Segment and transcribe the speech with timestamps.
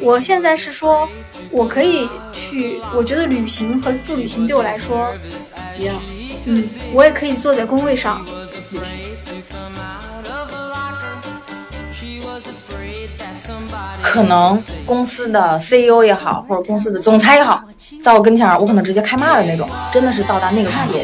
[0.00, 1.08] 我现在是说，
[1.50, 5.12] 我可以去，我觉得旅行和不旅行对我来说
[5.78, 5.94] 一样。
[6.44, 8.24] 嗯，我也可以坐在工位上。
[14.02, 17.62] 可能公司的 CEO 也好，或者公司的总裁也好，
[18.02, 20.94] 在我跟前儿，我可能直接开骂的那种，真的是到达那个程度。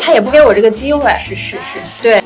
[0.00, 1.14] 他也不给我这个机会。
[1.18, 2.22] 是是是，对。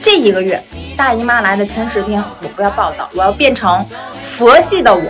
[0.00, 0.62] 这一个月，
[0.98, 3.84] 大姨妈来的前十天，我不要暴躁，我要变成
[4.20, 5.08] 佛系的我，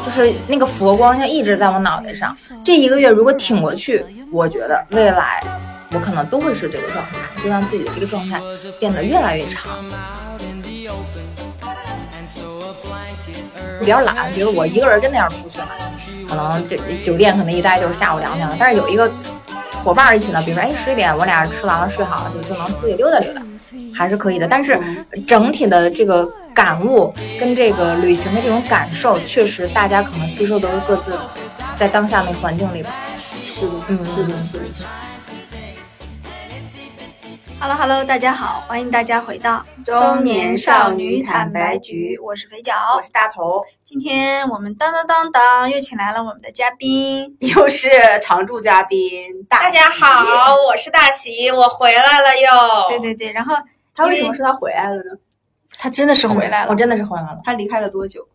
[0.00, 2.34] 就是那个佛光要一直在我脑袋上。
[2.62, 5.42] 这一个月如果挺过去，我觉得未来
[5.90, 8.40] 我可能都会是这个状态，就让自己的这个状态
[8.78, 9.84] 变得越来越长。
[13.80, 15.68] 比较懒，比如我一个人真的要出去了，
[16.28, 19.10] 可能这酒店可能一待就是下午两点了，但是有一个
[19.82, 23.42] 伙伴一起呢，比如说哎十一点我俩吃完了睡好了，就就能出去溜达溜达。
[23.96, 24.78] 还是可以的，但是
[25.26, 31.16] 整体的这个感悟跟这个旅行的这种感受，确实大家可能吸收都是各自
[31.76, 32.90] 在当下那环境里吧。
[33.42, 34.86] 是的，嗯，是的，是的。
[37.60, 47.88] Hello Hello，大家好，欢迎大家回到中年少女坦白局，我是肥脚，我是大头，今天我们当当当当又请来了我们的嘉宾， 又是
[48.20, 52.88] 常驻嘉宾大大家好，我是大喜，我回来了又。
[52.90, 53.54] 对对对，然后
[53.94, 55.18] 他为什么说他回来了呢？
[55.76, 57.40] 他真的是回来了，我真的是回来了。
[57.44, 58.26] 他离开了多久？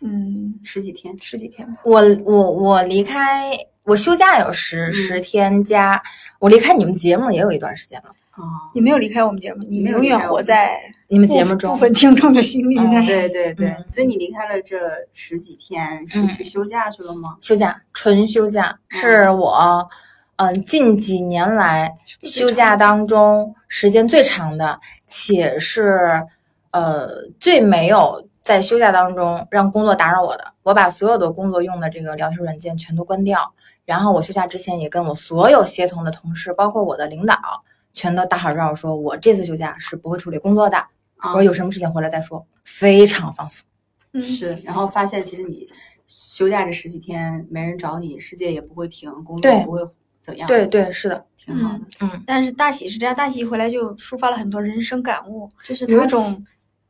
[0.00, 1.80] 嗯，十几天，十几天吧。
[1.84, 3.50] 我我我离开，
[3.84, 6.00] 我休假有十、嗯十天加，
[6.38, 8.10] 我离开你们节目也有一段时间了。
[8.36, 13.06] 哦，你没有离开我们节目，你永远活在你们节目中部分听众的心里嗯。
[13.06, 14.76] 对对对，嗯所以你离开了这
[15.12, 17.36] 十几天，是嗯去休假去了吗？
[17.40, 19.88] 休假，纯休假，是我
[20.38, 26.24] 嗯近几年来休假当中时间最长的，且是
[26.70, 27.08] 呃
[27.40, 30.52] 最没有在休假当中让工作打扰我的。
[30.62, 33.52] 我把所有的工作用的这个聊天软件全都关掉，
[33.84, 37.36] 然后我休假之前也跟我所有协同的同事，包括我的领导，
[37.92, 40.78] 全都打好招呼，说我这次休假是不会处理工作的，
[41.16, 43.64] 啊我说有什么事情回来再说，非常放松。
[44.12, 45.68] 嗯，是，然后发现其实你
[46.06, 49.80] 休假这十几天没人找你，世界也不会停，工作也不会
[50.20, 51.80] 怎样，对，对，是的，挺好的。
[52.00, 56.44] 嗯，但是大喜是这样，大喜一回来就抒发了很多人生感悟，就是有一种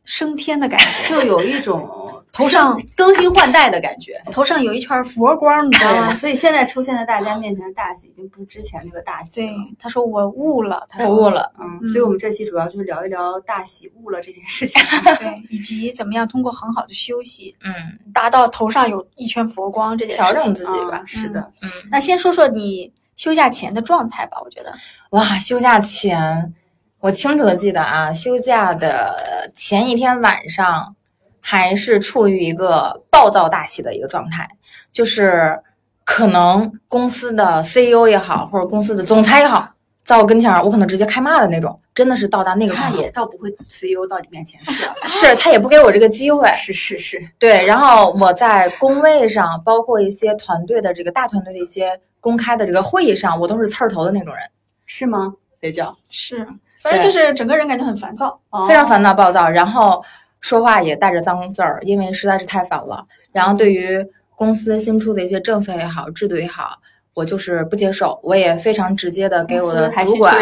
[0.04, 1.88] 升天的感觉，就有一种
[2.32, 4.20] 头上更新换代的感觉。
[4.32, 6.14] 头上有一圈佛光，你知道啊，吗？
[6.14, 11.52] 所以现在出现在大家面前的大喜，已经不是之前那个大喜对了。，他说我悟了，他说我悟了。
[11.60, 14.80] 嗯，嗯所以我们这期主要就是聊一聊大喜悟了这件事情。
[15.18, 17.72] 对，以及怎么样通过很好的休息，嗯，
[18.12, 20.54] 达到头上有一圈佛光这件事情调整。
[20.54, 21.02] 自己吧啊。
[21.06, 24.72] 是的，嗯，那先说说你休假前的状态吧，我觉得，
[25.10, 26.54] 哇，休假前，
[27.00, 30.94] 我清楚的记得啊，休假的前一天晚上，
[31.40, 34.48] 还是处于一个暴躁大喜的一个状态，
[34.92, 35.60] 就是
[36.04, 39.74] 可能公司的 CEO 也好，或者公司的总裁也好，
[40.04, 43.02] 在我跟前儿，我可能直接开骂的那种，真的是到达那个他程度。
[43.02, 44.94] 也倒不会 CEO 到你面前 是吧？
[45.08, 54.42] 是他也不给我这个机会， 是是是，对，然后我在工位上，包括一些团队的这个大团队的一些公开的这个会议上，我都是刺儿头的那种人。
[54.86, 55.34] 是吗？
[55.60, 56.46] 得叫是，
[56.80, 58.40] 反正就是整个人感觉很烦躁。
[58.68, 60.02] 非常烦躁暴躁，然后
[60.40, 63.04] 说话也带着脏字儿，因为实在是太烦了。
[63.32, 66.80] 然后对于公司新出的一些政策也好、制度也好，
[67.18, 70.36] 我就是不接受，我也非常直接的给我的主管。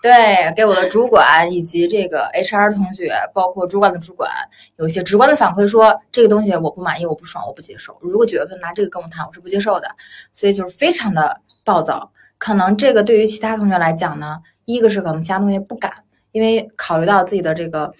[0.00, 4.30] 对，给我的主管以及这个 HR 同学，包括主管的主管，
[4.76, 7.98] 有一些直观的反馈说这个东西我不满意，我不爽，我不接受。
[8.00, 9.88] 如果九月份拿这个跟我谈，我是不接受的。
[10.32, 12.12] 所以就是非常的暴躁。
[12.38, 15.92] 可能这个对于其他同学来讲呢，一个是可能其他同学不敢，
[16.30, 17.92] 因为考虑到自己的这个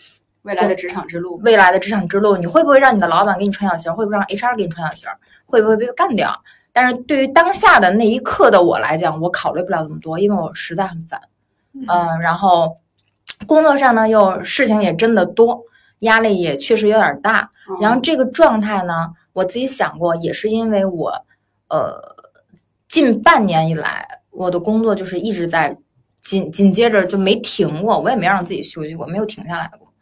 [0.42, 3.92] 未来的职场之路，未来的职场之路，你会不会让你的老板给你穿小鞋儿？
[3.92, 5.18] 会不会让 HR 给你穿小鞋儿？
[5.46, 6.32] 会不会被干掉？
[6.80, 11.20] 但是对于当下的那一刻的我来讲，我考虑不了这么多，因为我实在很烦。
[11.88, 12.76] 嗯，然后
[13.48, 15.60] 工作上呢又事情也真的多，
[16.00, 17.50] 压力也确实有点大。
[17.68, 21.10] 嗯然后这个状态呢，我自己想过，也是因为我
[21.68, 22.00] 呃
[22.86, 25.76] 近半年以来，我的工作就是一直在
[26.22, 29.92] 紧紧接着就没停过，我也没让自己休息过，没有停下来过。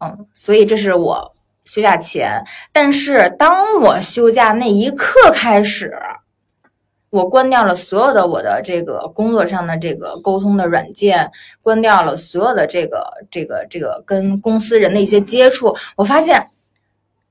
[0.00, 1.35] 嗯，所以这是我
[1.66, 2.42] 休假前，
[2.72, 5.92] 但是当我休假那一刻开始，
[7.10, 11.30] 我关掉了所有的我的这个工作上的这个沟通的软件，
[11.60, 16.46] 关掉了所有的这个这个这个跟公司人的一些接触，我发现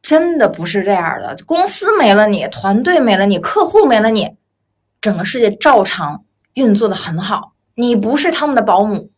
[0.02, 1.36] 真的不是这样的。
[1.46, 4.36] 公司没了你，团队没了你，客户没了你，
[5.02, 6.24] 整个世界照常
[6.54, 7.54] 运作的很好。
[7.76, 9.12] 你不是他们的保姆，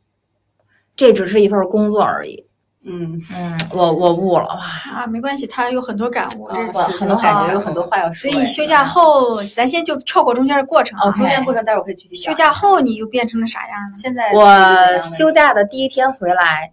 [0.96, 2.47] 这只是一份工作而已。
[2.90, 8.32] 嗯，嗯，我我悟了哇，啊，没关系，他有很多感悟，很多感觉有很多话要说哎。
[8.32, 11.10] 所以休假后，咱先就跳过中间的过程啊。
[11.10, 13.98] 哦，中间过程待会儿可以具体讲休假后你又变成了啥样呢？
[13.98, 16.72] 现在我休假的第一天回来，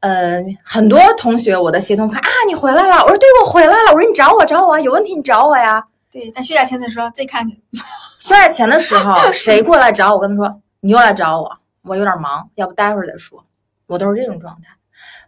[0.00, 5.82] 呃，很多同学我的协同看啊，你回来了，我说对，我回来了，我说你找我找我啊，有问题你找我呀。
[6.12, 7.60] 对，但休假前的时候自己看去。
[8.20, 11.50] 休假前的时候，谁过来找我，跟他说你又来找我，
[11.82, 13.44] 我有点忙，要不待会儿再说。
[13.88, 14.75] 我都是这种状态，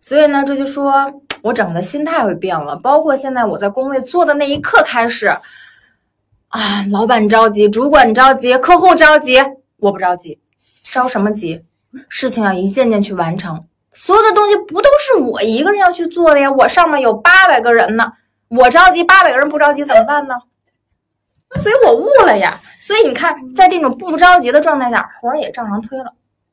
[0.01, 5.27] 所以呢，这就说我整个心态会变了，包括现在我在工位坐的那一刻开始，
[6.49, 9.39] 啊，老板着急，主管着急，客户着急，
[9.79, 10.39] 我不着急，
[10.85, 11.65] 着什么急？
[12.09, 16.51] 事情要一件件去完成，所有的东西不都是我一个人要去做的呀？
[16.51, 18.13] 我上面有八百个人呢，
[18.49, 20.35] 我着急，八百个人不着急怎么办呢？
[21.59, 22.61] 所以我悟了呀。
[22.79, 26.13] 所以你看，在这种不着急的状态下，活儿也照常推了，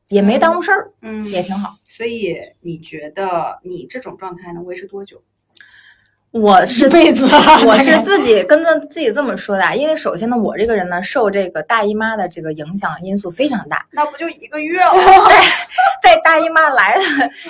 [0.10, 1.76] 也没耽误事儿，嗯，也挺好。
[1.88, 5.22] 所以你觉得你这种状态能维持多久？
[6.32, 7.26] 我是一辈子
[7.66, 13.88] 我是自己跟着自己这么说的啊，因为首先呢，我这个人呢，受这个大姨妈的这个影响因素非常大。
[13.92, 14.92] 那不就一个月 吗？
[16.04, 17.02] 在大姨妈来的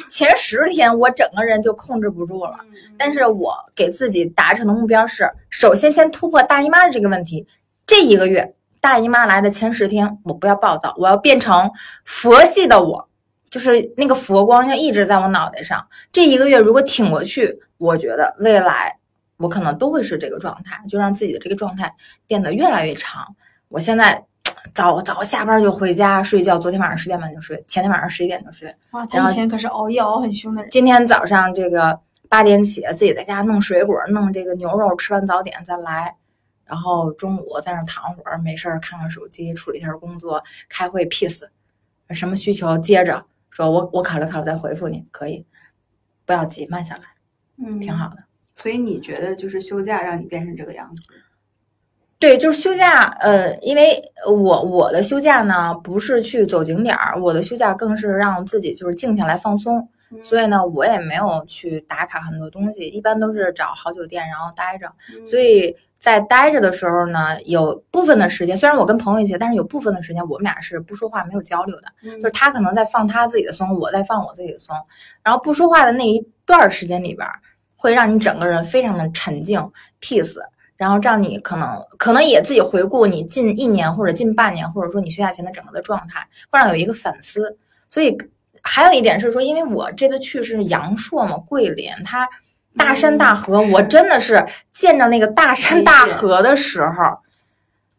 [0.07, 2.59] 前十天，我整个人就控制不住了。
[2.95, 7.47] 但是我给自己达成的目标是，首先先突破大姨妈的这个问题。
[7.87, 8.53] 这一个月，
[8.85, 11.71] 大姨妈来的前十天，我不要暴躁，我要变成
[12.03, 13.09] 佛系的我，
[13.49, 15.83] 就是那个佛光要一直在我脑袋上。
[16.11, 18.95] 这一个月如果挺过去，我觉得未来
[19.37, 21.91] 我可能都会是这个状态，就让自己的这个状态
[22.27, 23.35] 变得越来越长。
[23.69, 24.23] 我现在
[24.71, 28.71] 早早下班就回家睡觉，昨天晚上十点半就睡，前天晚上十一点就睡。
[28.91, 30.69] 哇，他以前可是熬夜熬很凶的人。
[30.69, 31.99] 今天早上这个
[32.29, 36.15] 八点起，自己在家弄水果，弄这个牛肉，吃完早点再来，
[36.65, 41.43] 然后中午在那儿躺会儿，没事儿看看手机，处理一下工作，开会 peace，
[42.09, 45.45] 什么需求接着说我我考虑考虑再回复你，可以，
[46.25, 47.03] 不要急，慢下来，
[47.63, 48.17] 嗯，挺好的。
[48.55, 51.03] 所以你觉得就是休假让你变成这个样子？
[52.17, 59.87] 对，就是休假，呃，因为我我的休假呢不是去走景点儿，我的休假更是让自己就是静下来放松。
[60.23, 64.89] 所以呢，我也没有去打卡很多东西，一般都是找好酒店然后待着。
[65.27, 65.75] 所以
[66.05, 71.87] 在待着的时候呢，有部分的时间，虽然我跟朋友一起，但是有部分的时间我们俩是不说话、没有交流的。
[72.03, 74.75] 就是他可能在放他自己的松，我在放我自己的松。
[75.23, 77.33] 然后不说话的那一段儿时间里边儿，
[77.75, 79.59] 会让你整个人非常的沉静、
[79.99, 80.37] peace。
[80.77, 87.57] 然后让你可能可能也自己回顾你近一年或者近半年，或者说你休假前的整个的状态，会让有一个反思。
[87.89, 88.15] 所以
[88.61, 92.29] 还有一点是说，因为我这次去是阳朔嘛，桂林，它
[92.77, 97.03] 大山大河，我真的是见着那个大山大河的时候，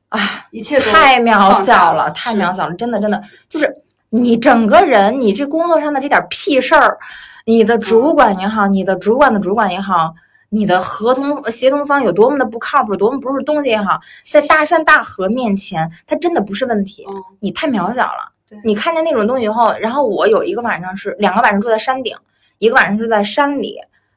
[0.08, 0.20] 啊，
[0.50, 3.76] 一切太渺小了，太渺小了，真的真的就是
[4.10, 6.98] 你整个人，你这工作上的这点屁事儿，
[7.44, 10.14] 你的主管也好，你的主管的主管也好。
[10.48, 14.00] 你的合同协同方有多么的不靠谱，多么不是东西也好，
[14.30, 17.04] 在大山大河面前，它真的不是问题。
[17.10, 18.30] 嗯你太渺小了。
[18.64, 22.16] 你看见那种东西以后，然后我有一个晚上是两个晚上住在山顶，
[22.58, 23.76] 一个晚上住在山里，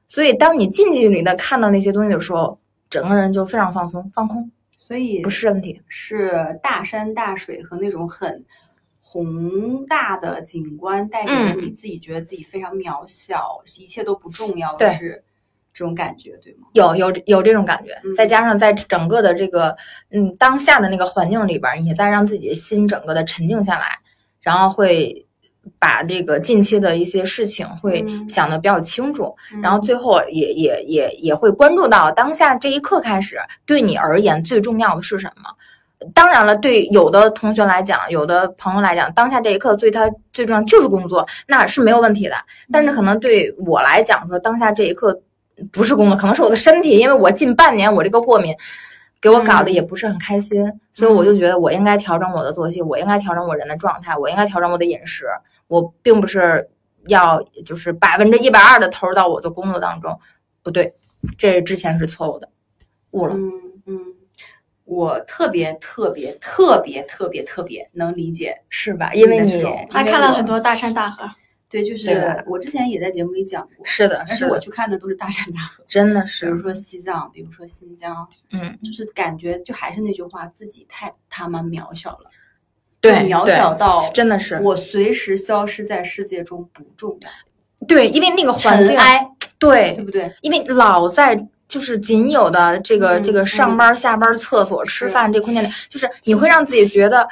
[0.09, 2.59] 所以当你近距离的看到那些东西的时候，
[2.89, 5.79] 整个人就非常放松、放空，所以不是问题。
[5.87, 8.43] 是大山大水和那种很
[8.99, 15.23] 宏大的景观带给嗯了你自己觉得自己非常渺小，一切都不重要的是
[15.71, 16.67] 这种感觉，对吗？
[16.73, 19.77] 有有有这种感觉嗯，再加上在整个的这个
[20.09, 23.99] 嗯当下的那个环境里边儿，你再让自己的心整个的沉静下来，
[24.41, 25.27] 然后会
[25.79, 29.33] 把这个近期的一些事情会嗯想的比较清楚，
[29.63, 35.49] 然后嗯最后也也也也会关注到当下这一刻开始对你而言最重要的是什么。
[36.13, 42.35] 当然了，对有的同学来讲，有的朋友来讲，当下这一刻对他最重要就是工作，那是没有问题的。
[42.71, 45.21] 但是可能对我来讲说，当下这一刻
[45.73, 48.55] 不是工作，可能是我的身体，因为我近半年我这个过敏
[49.19, 55.25] 给我搞得也不是很开心，所以我就觉得我应该调整我的作息，我应该调整我人的状态，我应该调整我的饮食。
[55.69, 56.69] 我并不是
[57.07, 60.19] 要就是百分之一百二的投入到我的工作当中，
[60.61, 60.93] 不对，
[61.37, 62.49] 这之前是错误的，
[63.11, 63.35] 误了。
[63.35, 63.51] 嗯
[63.85, 63.99] 嗯，
[64.83, 69.13] 我特别特别特别特别特别能理解，是吧？
[69.13, 71.23] 因为你他看了很多大山大河，
[71.69, 82.31] 对，就是我之前也在节目里讲过，是的，但是我，去看的都是大山大河，真的是比如，说西藏，比如说新疆，嗯，就是感觉就还是那句话，自己太他妈渺小了，
[83.01, 87.29] 对，渺小到真的是，我随时消失在世界中不重要，
[87.87, 88.97] 对，因为那个环境，
[89.57, 90.33] 对对，不对？
[90.41, 97.27] 因为老在就是仅有的这个、嗯这个上班、下班、厕所、吃饭这空间里，就是你会让自己觉得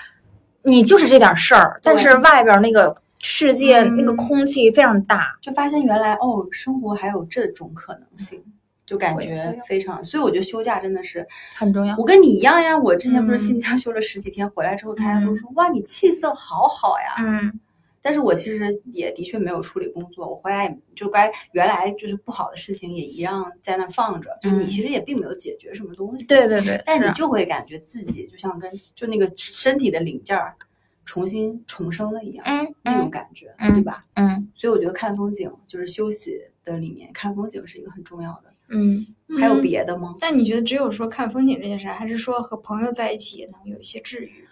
[0.63, 5.35] 你就是这点事儿，但是外边那个世界那个嗯空气非常大。
[5.41, 8.43] 就发现原来哦，生活还有这种可能性，
[8.87, 10.03] 就感觉非常。
[10.03, 11.23] 所以我觉得休假真的是，
[11.55, 17.15] 很重要我跟你一样呀，我之前不是嗯新疆休了十几天，回来之后大家都嗯说、哇，你气色好好呀。
[17.19, 17.59] 嗯
[17.99, 26.25] 但是我其实也的确没有处理工作，我回来也就该原来就是不好的事情也一样在那放着，就你嗯其实也并没有解决什么东西。
[26.25, 30.55] 对对对，但你就会感觉自己就像跟就那个身体的零件儿
[31.03, 34.01] 重新重生了一样，嗯那种嗯感觉，嗯对吧？
[34.13, 38.53] 嗯所以我觉得看风景就是休息的里面看风景是一个很重要的。
[38.69, 39.05] 嗯，
[39.39, 40.15] 还有嗯别的吗？
[40.19, 44.45] 但你觉得只有说看风景这件事，还是说和朋友在一起也能有一些治愈？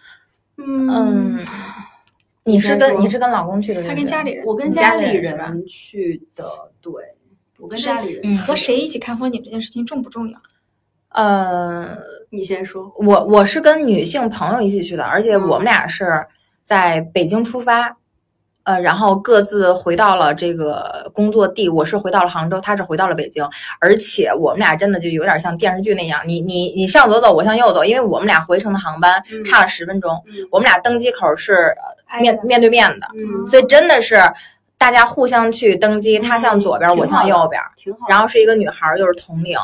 [0.56, 1.38] 嗯嗯，
[2.44, 6.44] 你是跟你是跟老公去的，他跟家里人，我跟家里里人去的，
[6.80, 6.92] 对，
[7.58, 10.38] 我跟家里人嗯和谁一起看风景这件事情重不重要？
[11.10, 11.96] 呃，
[12.30, 12.92] 你先说。
[12.98, 16.26] 我我是跟女性朋友一起去的，而且嗯我们俩是
[16.62, 17.96] 在北京出发，
[18.66, 21.68] 呃，然后各自回到了这个工作地。
[21.68, 23.48] 我是回到了杭州，他是回到了北京，
[23.80, 31.72] 而且我们俩真的就有点像电视剧那样，你你你向左走，我向右走，因为我们俩回程的航班嗯差了十分钟，嗯我们俩登机口是
[32.20, 34.20] 面面对面的，嗯，所以真的是
[34.76, 37.62] 大家互相去登机，他向左边，嗯我向右边。
[37.76, 38.00] 挺好。
[38.08, 39.56] 然后是一个女孩儿，又是同龄。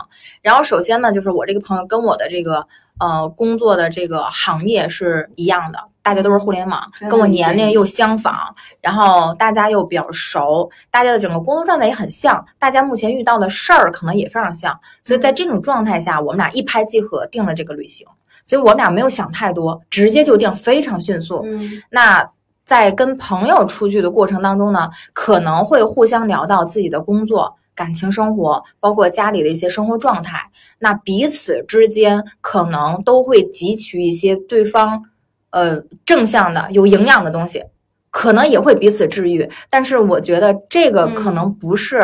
[0.43, 2.65] 然后首先呢，就是我这个朋友跟我的这个
[3.01, 18.07] 呃工作的这个行业是一样的，大家都是互联网，跟我年龄又相仿，然后大家又比较熟，大家的整个工作状态也很像，大家目前遇到的事儿可能也非常像，所以在这种状态下，我们俩一拍即合定了这个旅行。
[18.45, 21.43] 所以我们俩没有想太多，直接就定，非常迅速。
[21.45, 22.29] 嗯那
[22.65, 30.39] 在跟朋友出去的过程当中呢，可能会互相聊到自己的工作、感情生活，包括家里的一些生活状态。
[30.79, 35.05] 那彼此之间可能都会汲取一些对方
[35.53, 37.65] 呃正向的、有营养的东西，
[38.11, 39.49] 可能也会彼此治愈。
[39.71, 42.03] 但是我觉得这个可能不是。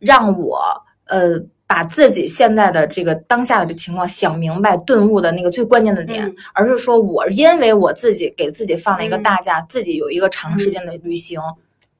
[0.00, 0.60] 让我
[1.06, 11.40] 呃把自己现在的这个当下的这情况想明白、顿悟的那个最关键的点，嗯而是说我因为我自己给自己放了一个嗯大假，自己有一个长时间的旅行，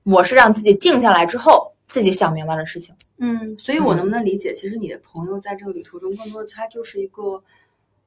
[0.02, 2.94] 我是让自己静下来之后，自己想明白的事情。
[3.16, 7.42] 嗯，所以我嗯能不能理解，其实你的朋友在这个旅途中，更多的他就是一个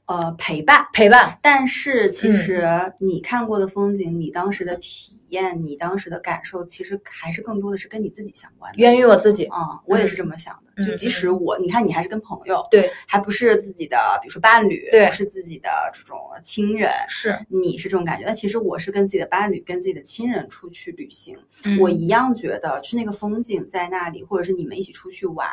[0.07, 0.87] 呃陪伴。
[0.91, 8.79] 陪伴，但是其嗯实你看过的风景，你当时的体验，你当时的感受，其实还是更多的是跟你自己相关的。
[8.79, 9.45] 源于我自己。
[9.45, 10.61] 啊、我也是这么想的。
[10.61, 18.23] 嗯就即使我，你看你还是跟朋友，对，还不是自己的，比如说伴侣，对不是自己的这种亲人，是，你是这种感觉。
[18.23, 25.49] 但其实我是跟自己的伴侣、跟自己的亲人出去旅行，嗯我一样觉得，就是那个风景在那里，或者是你们一起出去玩，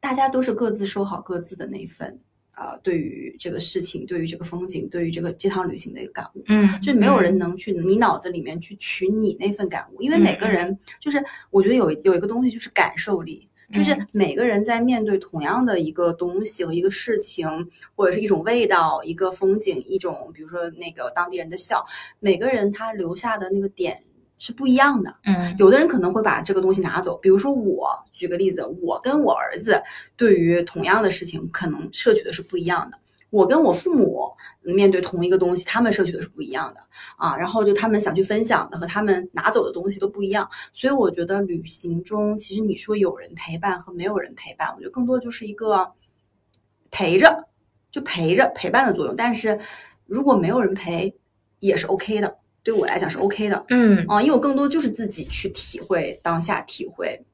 [0.00, 2.18] 大家都是各自收好各自的那一份。
[2.56, 10.52] 呃，对于这个事情，对于这个风景，对于这个这趟旅行的一个感悟，嗯，就没有人能去你脑子里面去取你那份感悟，因为每个嗯。
[10.52, 14.06] 人就是我觉得有有一个东西就是感受力，就是嗯。
[14.12, 17.48] 每个人在面对同样的一个东西和一个事情，
[17.96, 21.84] 或者是一种味道、一个风景、一种比如说那个当地人的笑，
[22.20, 24.02] 每个人他留下的那个点
[24.38, 25.14] 是不一样的。
[25.24, 29.82] 嗯有的人可能会把这个东西拿走，比如说我举个例子，我跟我儿子
[30.16, 32.98] 对于同样的事情，可能摄取的是不一样的。
[33.30, 34.30] 我跟我父母
[34.62, 36.80] 面对同一个东西，他们摄取的是不一样的
[37.16, 37.36] 啊。
[37.36, 45.90] 然后就他们想去分享的和他们拿走的东西都不一样，所以我觉得旅行中，其实你说有人陪伴和没有人陪伴，我觉得更多就是一个
[46.92, 47.44] 陪着，
[47.90, 49.16] 就陪着陪伴的作用。
[49.16, 49.58] 但是
[50.06, 51.12] 如果没有人陪，
[51.58, 53.64] 也是 OK 的，对我来讲是 OK 的。
[53.68, 57.24] 嗯啊，因为我更多就是自己去体会当下，体会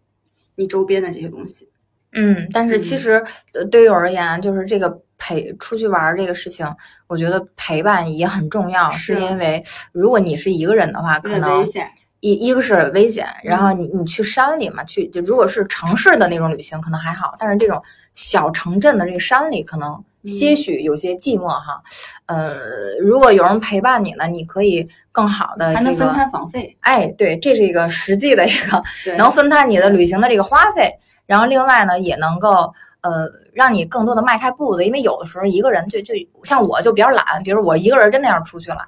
[0.57, 1.67] 你周边的这些东西。
[2.13, 6.67] 嗯，但是其嗯实呃对于我而言，就是这个陪出去玩儿这个事情，
[7.07, 17.81] 我觉得陪伴也很重要，是是因为如果你是一个人的话，可能危险，一一个是危险，然嗯后你你去山里嘛，去就如果是城市的那种旅行可能还好，但是这种
[18.15, 21.83] 小城镇的这个山里可能些嗯许有些寂寞哈。
[22.27, 26.77] 呃，如果有人陪伴你呢，你可以更好的这还能分，摊房费。
[26.81, 28.83] 哎，对，这是一个实际的一个，
[29.19, 30.93] 能分摊你的旅行的这个花费，
[31.27, 38.87] 然后另外呢也能够呃让你更多的迈开步子，因为有的时候一个人就就像我就比较懒，比如我一个人真的要出去了，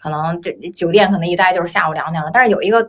[0.00, 2.88] 可能这酒店可能一待就是下午两点了，但是有一个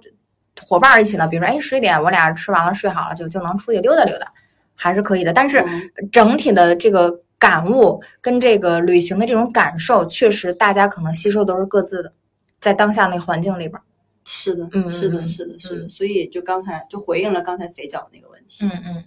[0.68, 4.32] 伙伴儿一起呢，比如说哎十一点我俩吃完了睡好了就就能出去溜达溜达，
[4.76, 5.34] 还是可以的。
[5.34, 12.14] 但是嗯整体的这个感悟跟这个旅行的这种感受，确实大家可能吸收都是各自的，
[12.60, 13.82] 在当下那个环境里边儿。
[14.24, 15.86] 是的，嗯是的，嗯是的，是的。
[15.86, 18.66] 嗯所以就刚才就回应了刚才肥脚那个问题。
[18.66, 19.04] 嗯嗯，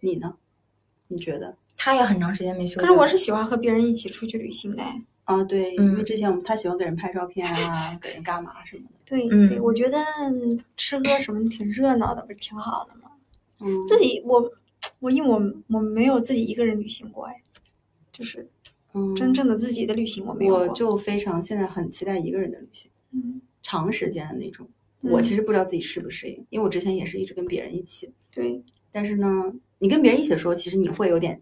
[0.00, 0.34] 你呢？
[1.08, 1.54] 你觉得？
[1.76, 2.80] 他也很长时间没休息。
[2.80, 4.82] 可是我是喜欢和别人一起出去旅行的。
[5.24, 8.94] 啊，对，嗯因为之前我们他喜欢给人拍照片啊，给人干嘛什么的。
[9.04, 9.98] 对、嗯对，我觉得
[10.76, 13.10] 吃喝什么挺热闹的，不是挺好的吗？
[13.60, 14.50] 嗯，自己我
[14.98, 17.34] 我因为我我没有自己一个人旅行过哎，
[18.16, 18.48] 就是
[18.94, 20.62] 嗯真正的自己的旅行我没有过。
[20.62, 24.66] 我就非常现在很期待一个人的旅行，嗯，长时间的那种。
[25.02, 31.40] 嗯我其实不知道自己适不适应，因为我之前也是一直跟别人一起，对，但是呢，你跟别人一起的时候，其实你会有点，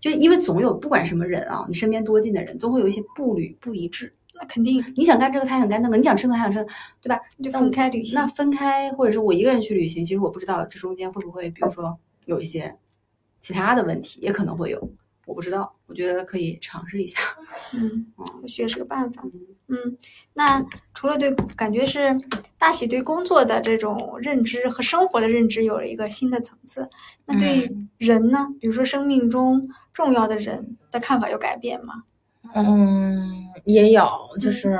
[0.00, 4.12] 就因为总有不管什么人啊，你身边多近的人，都会有一些步履不一致。
[4.34, 7.18] 那肯定你想干这个，他想干那个；你想吃那个，他想吃那个，对吧？
[7.42, 8.16] 就分开旅行。
[8.16, 12.76] 那分开，或者是我一个人去旅行，其实我不知道这中间会不会，比如说有一些
[13.40, 14.90] 其他的问题，也可能会有，
[15.30, 15.72] 我不知道。
[15.86, 17.20] 我觉得可以尝试一下。
[17.72, 19.22] 嗯，或许也是个办法。
[19.24, 19.32] 嗯
[19.72, 19.96] 嗯，
[20.34, 20.60] 那
[20.92, 22.20] 除了对，感觉是
[22.58, 26.88] 大喜对工作的这种认知和生活的认知有了一个新的层次。
[27.24, 32.02] 那对人呢，比如说生命中重要的人的看法有改变吗？
[32.52, 34.08] 嗯，也有，
[34.40, 34.76] 就是，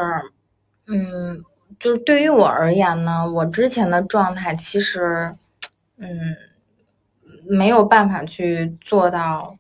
[0.89, 1.41] 嗯，
[1.79, 5.37] 就是对于我而言呢，我之前的状态其实，
[5.99, 6.37] 嗯，
[7.49, 9.57] 没有办法去做到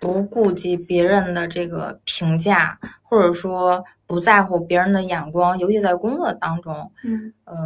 [0.00, 7.56] 不顾及别人的这个评价，或者说不在乎别人的眼光，尤其在工作当中，嗯嗯，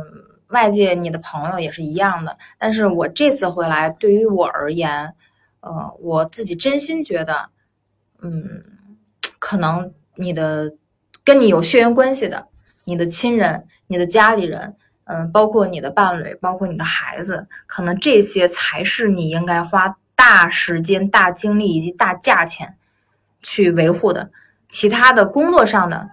[0.48, 2.36] 外界你的朋友也是一样的。
[2.58, 5.14] 但是我这次回来，对于我而言，
[5.60, 7.50] 呃，我自己真心觉得，
[8.22, 8.64] 嗯，
[9.38, 10.72] 可能你的
[11.24, 12.48] 跟你有血缘关系的，
[12.84, 14.74] 你的亲人、你的家里人，
[15.04, 22.76] 嗯，包括你的伴侣，包括你的孩子，可能这些才是你应该花大时间、大精力以及大价钱
[23.42, 24.30] 去维护的。
[24.68, 26.08] 其他的工作上的，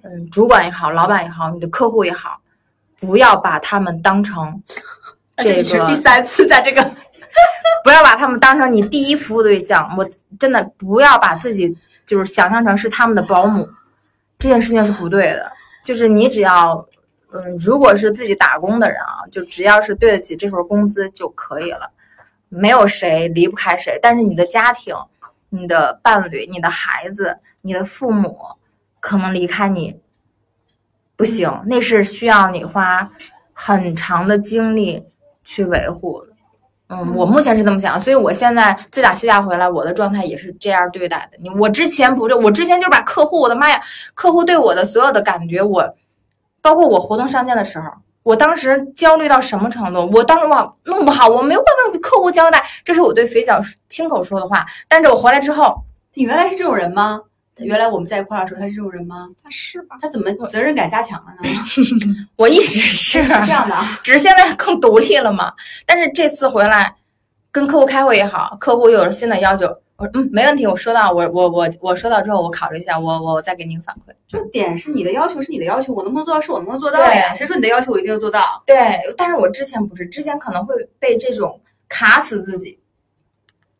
[0.00, 2.40] 嗯，主管也好，老板也好，你的客户也好，
[2.98, 4.62] 不要把他们当成
[5.36, 6.82] 这个第三次在这个，
[7.84, 9.94] 不要把他们当成你第一服务对象。
[9.98, 11.76] 我真的不要把自己
[12.06, 13.68] 就是想象成是他们的保姆，
[14.38, 15.52] 这件事情是不对的。
[15.84, 16.88] 就是你只要，
[17.34, 21.90] 嗯，如果是自己打工的人啊，就只要是对得起这份工资就可以了，
[22.50, 23.98] 没有谁离不开谁。
[24.02, 24.94] 但是你的家庭、
[25.48, 28.38] 你的伴侣、你的孩子、你的父母
[29.00, 29.98] 可能离开你
[31.16, 33.10] 不行，那是需要你花
[33.54, 35.02] 很长的精力
[35.42, 36.22] 去维护。
[36.92, 41.38] 嗯，我目前是这么想，所以我现在自打休假回来，我的状态也是这样对待的。
[41.38, 43.80] 你我之前不是，我之前就把客户，我的妈呀，
[44.12, 45.94] 客户对我的所有的感觉，我
[46.60, 47.88] 包括我活动上线的时候，
[48.22, 50.10] 我当时焦虑到什么程度？
[50.12, 54.64] 我当时哇弄不好，我没有办法给客户交代，这是我对肥脚亲口说的话。
[54.88, 55.82] 但是我回来之后，
[56.14, 57.20] 你原来是这种人吗？
[57.56, 59.28] 原来我们在一块儿的时候，他是这种人吗？
[59.42, 59.96] 他是吧？
[60.00, 61.50] 他怎么责任感加强了呢？
[62.36, 65.52] 我一直是是这样的啊，只是现在更独立了嘛。
[65.84, 66.96] 但是这次回来
[67.52, 69.66] 跟客户开会也好，客户有了新的要求，
[70.00, 74.14] 我说嗯没问题，我收到，我我我我收到之后，我考虑一下，我我再给您反馈。
[74.26, 77.34] 就点是你的要求是你的要求，我能不能做到是我能不能做到呀？
[77.34, 78.62] 对谁说你的要求我一定要做到？
[78.66, 82.80] 对，但是我之前不是，之前可能会被这种卡死自己，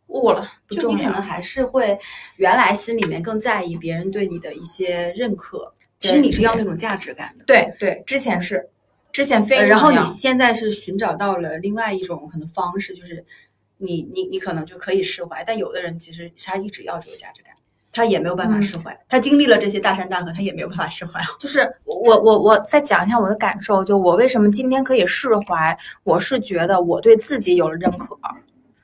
[0.08, 1.22] 悟了不重要就你可能。
[1.22, 1.98] 还是会
[2.36, 7.46] 原来心里面更在意别人对你的一些认可，其实你是要那种价值感的。
[7.46, 8.68] 对对，之前是，
[9.10, 13.24] 之前非然后你现在是寻找到了另外一种可能方式，就是
[13.80, 17.52] 你你你可能就可以释怀，但有的人其实他一直要这个价值感，
[17.90, 21.20] 他也没有办法嗯释怀，他经历了这些大山大河，他也没有办法释怀。
[21.38, 28.16] 就是我我我再讲一下我的感受，就我为什么今天可以释怀，我是觉得我对自己有了认可，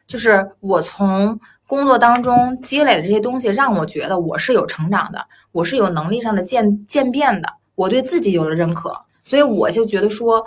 [0.06, 10.44] 就是我从工作当中积累的这些东西，让我觉得我是有成长的，我是有能力上的渐渐变的，我对自己有了认可，所以我就觉得说，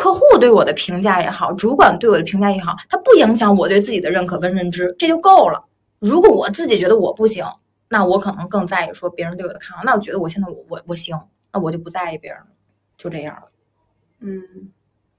[0.00, 5.62] 客户对我的评价也好，主管对我的评价也好，它不影响我对自己的认可跟认知，这就够了。
[5.98, 7.44] 如果我自己觉得我不行，
[7.90, 9.82] 那我可能更在意说别人对我的看法。
[9.84, 11.20] 那我觉得我现在我我我行，
[11.52, 12.46] 那我就不在意别人了，
[12.96, 13.42] 就这样了。
[14.20, 14.40] 嗯，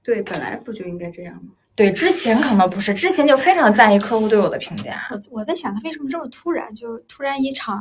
[0.02, 1.52] 对，本来不就应该这样吗？
[1.76, 4.96] 对，之前可能不是，之前就非常在意客户对我的评价。
[5.12, 7.80] 我我在想他为什么这么突然，就是突然一场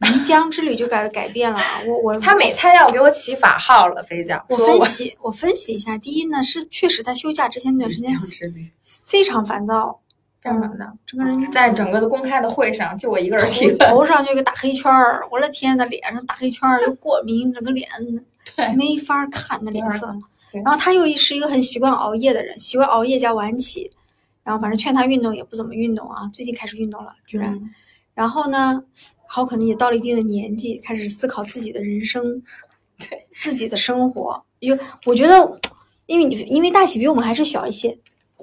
[0.00, 1.60] 漓江之旅就改改变了。
[1.86, 8.16] 我我他每他要给我起法号了，飞将我分析 我分析一下，第一呢是确实他休假之前那段时间
[9.04, 9.98] 非常烦躁，
[10.40, 13.96] 这样的，整个人在整个的公开的会上，就我一个人提头问。
[13.96, 17.88] 头上就一个大黑圈儿，我的天呐，脸上大黑圈儿又过敏，整个脸
[18.54, 20.06] 对没法看那脸色。
[20.64, 23.90] 然后他又是一个很习惯熬夜的人，习惯熬夜加晚起，
[24.44, 27.52] 然后反正劝他运动也不怎么运动啊，最近开始运动了，居然。
[27.52, 27.68] 嗯
[28.14, 28.82] 然后呢，
[29.30, 32.42] 好可能也到了一定的年纪，开始思考自己的人生，
[32.98, 34.42] 对自己的生活。
[34.58, 35.60] 因为我觉得，
[36.06, 37.96] 因为你因为大喜比我们还是小一些，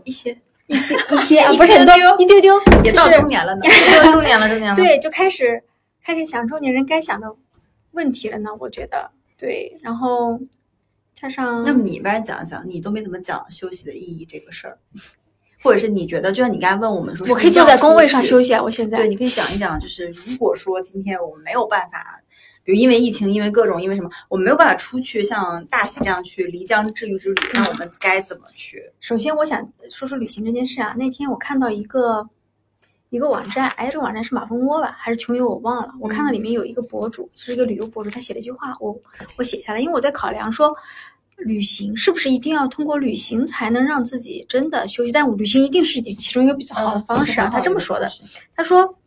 [0.03, 3.61] 一些一些一 些啊，一不是很多丢丢一丢丢，也到中年了呢。
[4.13, 4.75] 中年了，中年了。
[4.75, 5.63] 对，就开始
[6.03, 7.35] 开始想中年人该想的
[7.91, 8.51] 问题了呢？
[8.59, 10.39] 我觉得对，然后
[11.13, 14.77] 加上那么你来讲讲，你都没怎么讲休息的意义这个事儿，
[15.65, 18.54] 或者是你觉得，就像你刚才问我们说，我可以坐在工位上休息。
[18.54, 18.62] 啊！
[18.62, 22.21] 我现在对，你可以讲一讲，就是如果说今天我们没有办法，
[22.63, 28.84] 比如因为疫情，因为各种，因为什么，我们没有办法出去像大喜这样去漓江治愈之旅，那我们该怎么去？
[28.99, 30.93] 首先，我想说说旅行这件事啊。
[30.99, 32.30] 那天我看到一个
[33.10, 35.49] 一个网站，哎，这个网站是马蜂窝吧，还是穷游？
[35.49, 35.91] 我忘了。
[35.99, 38.95] 我看到里面有一个博主，是一个旅游博主，他写了一句话，我
[39.38, 40.75] 我写下来，因为我在考量说，
[41.37, 45.11] 旅行是不是一定要通过旅行才能让自己真的休息？
[45.11, 47.49] 但我旅行一定是其中一个比较好的方式啊。
[47.51, 48.09] 他这么说的，
[48.55, 48.97] 他说，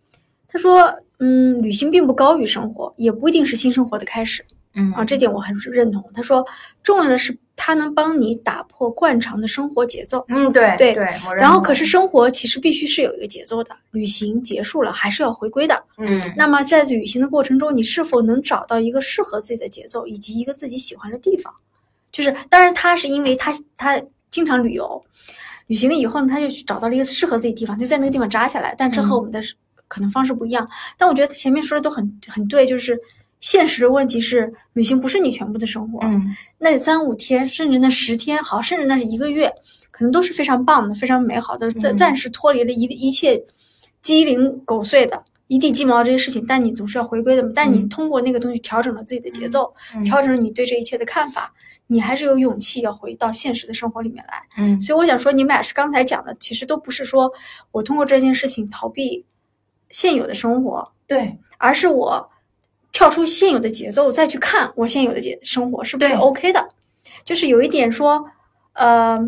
[0.47, 4.45] 他说，嗯，旅行并不高于生活，也不一定是新生活的开始。
[4.75, 6.05] 嗯啊，这点我很认同。
[6.15, 6.45] 他说，
[6.83, 10.25] 重要的是它能帮你打破惯常的生活节奏。
[10.29, 11.05] 嗯，对对对。
[11.37, 15.83] 然后，可是生活其实必须是有一个节奏的，旅行结束了还是要回归的。
[15.97, 21.53] 嗯那么在旅行的过程中，你是否能找到一个适合自己的节奏，以及一个自己喜欢的地方？
[22.19, 24.01] 就是，当然他是因为他他
[24.31, 25.05] 经常旅游，
[25.69, 28.75] 旅行了以后呢，他就去找到了一个适合自己的地方，就在那个地方扎下来。
[28.77, 29.41] 但这和我们的
[29.87, 30.69] 可能方式不一样。
[30.97, 32.99] 但我觉得他前面说的都很很对，就是
[33.41, 36.01] 现实的问题是，旅行不是你全部的生活。
[36.03, 39.49] 嗯那三五天，甚至那十天，好，甚至那是一个月，
[39.93, 43.41] 可能都是非常棒的、非常美好的，暂嗯暂时脱离了一一切
[44.01, 47.53] 鸡零狗碎的、一地鸡毛这些事情，但你总是要回归的嘛。
[47.55, 51.55] 但你嗯通过那个东西调整了自己的节奏，嗯调整了你对这一切的看法，
[51.89, 54.41] 你还是有勇气要回到现实的生活里面来。
[54.57, 57.33] 嗯所以我想说，你们俩是刚才讲的，其实都不是说
[57.73, 59.25] 我通过这件事情逃避
[59.91, 62.31] 现有的生活，对而是我
[62.93, 66.69] 跳出现有的节奏，再去看我现有的节生活是不是 OK 的。
[67.25, 68.25] 就是有一点说，
[68.75, 69.19] 呃，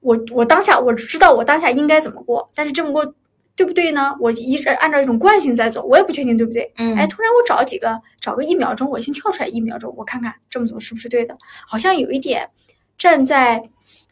[0.00, 3.14] 我我当下我知道我当下应该怎么过，但是这么过
[3.54, 4.16] 对不对呢？
[4.18, 6.72] 我一直按照一种惯性在走，我也不确定对不对。
[6.76, 11.36] 嗯哎，突然我找几个找个一秒钟，我先跳出来一秒钟，我看看这么走是不是对的。
[11.66, 12.48] 好像有一点
[12.96, 13.62] 站在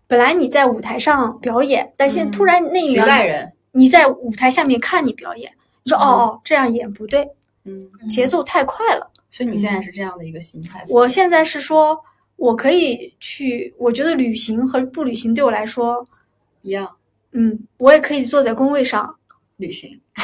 [0.06, 3.06] 本来你在舞台上表演，但现在突然那一秒
[3.72, 5.52] 你在舞台下面看你表演，
[5.84, 7.28] 你说哦哦这样演不对，
[7.64, 9.10] 嗯，节奏太快了。
[9.30, 10.84] 所以你现在是这样的一个心态。
[10.88, 11.96] 我现在是说，
[12.34, 16.04] 我可以去，我觉得旅行和不旅行对我来说，
[16.62, 16.90] 一样
[17.30, 19.14] 嗯，我也可以坐在工位上，
[19.60, 20.00] 旅行，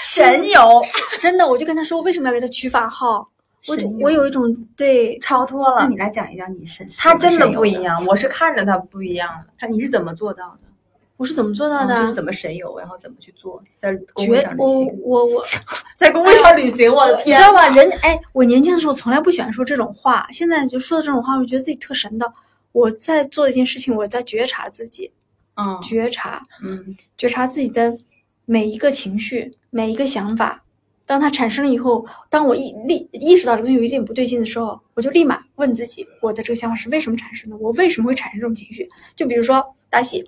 [0.00, 0.80] 神游，
[1.18, 3.28] 真的，我就跟他说，为什么要给他取法号？
[3.66, 4.44] 我就我有一种
[4.76, 5.96] 对，超脱了那你。
[5.96, 7.72] 来讲一讲你神，他真的不一。
[7.82, 9.52] 样，我是看着他不一样的。
[9.58, 10.68] 他你是怎么做到的？
[11.16, 11.92] 我是怎么做到的？
[11.94, 15.44] 嗯就是怎么神游，然后怎么去做，在工觉位上旅我行，我我，
[15.98, 17.42] 在工位上旅行，我的天你知！
[17.42, 17.68] 道吧？
[17.68, 22.32] 人哎，我年轻的时候从来不喜欢说这种话，现在就说的这种话，我觉得自己特神的。
[22.70, 25.10] 我在做一件事情，我在觉察自己，
[25.58, 27.98] 嗯觉察，嗯觉察自己的
[28.44, 30.62] 每一个情绪、每一个想法。
[31.04, 37.56] 当它产生了以后，当我意立意识到这个东西有一点不对劲的时候，我就立马问自己：我的这个想法是为什么产生的？
[37.56, 38.86] 我为什么会产生这种情绪？
[39.16, 40.22] 就比如说大喜，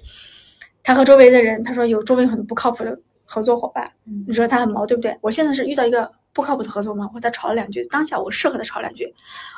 [0.82, 5.14] 他和周围的人，他说有周围有很多不靠谱的合作伙伴，嗯你说他很毛，对不对？
[5.20, 9.14] 我现在是遇到一个不靠谱的合作伙伴，我和他吵了两句，当下我是和他吵两句，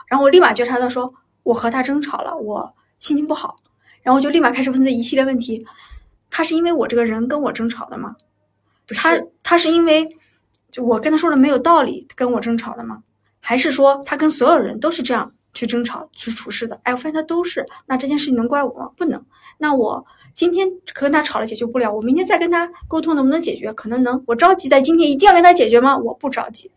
[0.08, 3.54] 然后我立马觉察到说，我和他争吵了，我心情不好，
[4.02, 5.64] 然后我就立马开始问自己一系列问题：
[6.30, 8.16] 他是因为我这个人跟我争吵的吗？
[8.88, 10.08] 他他是因为
[10.70, 13.02] 就我跟他说的没有道理跟我争吵的吗？
[13.40, 16.78] 还是说他跟所有人都是这样去争吵去处事的？
[16.82, 18.90] 哎，我发现他都是，那这件事情能怪我吗？
[18.96, 19.24] 不能。
[19.58, 23.72] 那我今天跟他吵了解决不了，我明天再跟他沟通能不能解决？
[23.72, 24.22] 可能能。
[24.26, 25.96] 我着急在今天一定要跟他解决吗？
[25.96, 26.70] 我不着急。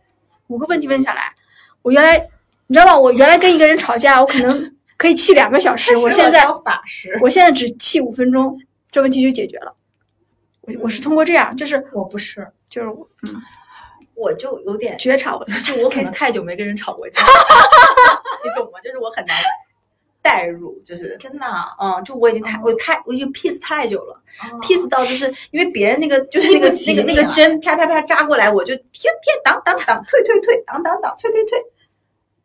[0.48, 1.34] 五个问题问下来，
[1.82, 2.28] 我原来
[2.66, 2.98] 你知道吗？
[2.98, 6.46] 我原来跟一个人吵架，我可能可以气两个小时，我现在，
[7.20, 8.58] 我现在只气五分钟，
[8.90, 9.74] 这问题就解决了。
[10.62, 13.34] 我我是通过这样，就是我不是，就是我嗯。
[14.14, 17.20] 我就有点，觉察我自己，就我可能太久没跟人吵过架，
[18.42, 18.80] 你懂吗？
[18.82, 19.36] 就是我很难
[20.22, 21.14] 代入，就是。
[21.20, 21.66] 真的啊。
[21.78, 24.14] 嗯，就我已经太我太我已经 peace 太久了。
[24.50, 31.62] 哦，peace 到就是因为别人那个 就是那个那个那个针啪啪啪扎过来，我就偏偏挡挡挡退退退挡挡挡退退退，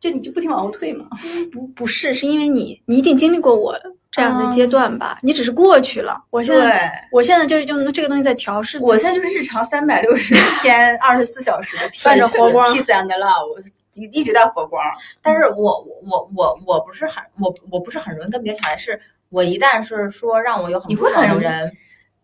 [0.02, 1.06] 就你就不停往后退嘛。
[1.52, 3.78] 不不是，是因为你你一定经历过我
[4.10, 5.20] 这样的阶段吧？
[5.22, 8.90] 你只是过去了，我现在，我现在就是用这个东西在调试自己。
[8.90, 13.62] 我现在就是日常三百六十 天二十四小时的伴着火光 peace and love，
[13.94, 14.82] 一一直在火光。
[15.22, 21.72] 但是我我我我不是很我我不是很容易跟别人吵架，是我一旦是说让我有很你不会很的人，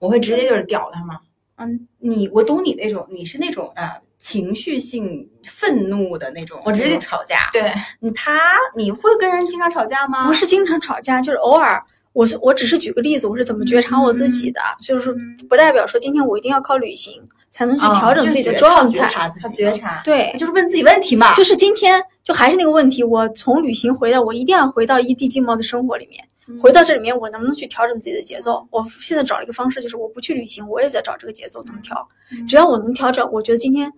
[0.01, 1.21] 我会直接就是屌他嘛。
[1.57, 7.49] 嗯，你我懂你那种，你是那种啊情绪性愤怒的那种，我直接吵架。
[7.53, 8.39] 对，你他
[8.77, 10.27] 你会跟人经常吵架吗？
[10.27, 11.83] 不是经常吵架，就是偶尔。
[12.15, 15.15] 我是我只是举个例子，我是怎么觉察我自己的，就是
[15.49, 18.99] 不代表说今天我一定要靠旅行才能去啊调整自己的状态。
[18.99, 21.33] 觉察觉察，对，就是问自己问题嘛。
[21.35, 28.67] 就是今天就还是那个问题，我从旅行回来，我一定要回到一地鸡毛的生活里面，嗯回到这里面，我能不能去调整自己的节奏？
[28.71, 32.09] 我现在找了一个方式，就是我不去旅行，我也在找这个节奏怎么调。
[32.33, 33.93] 嗯只要我能调整，我觉得今天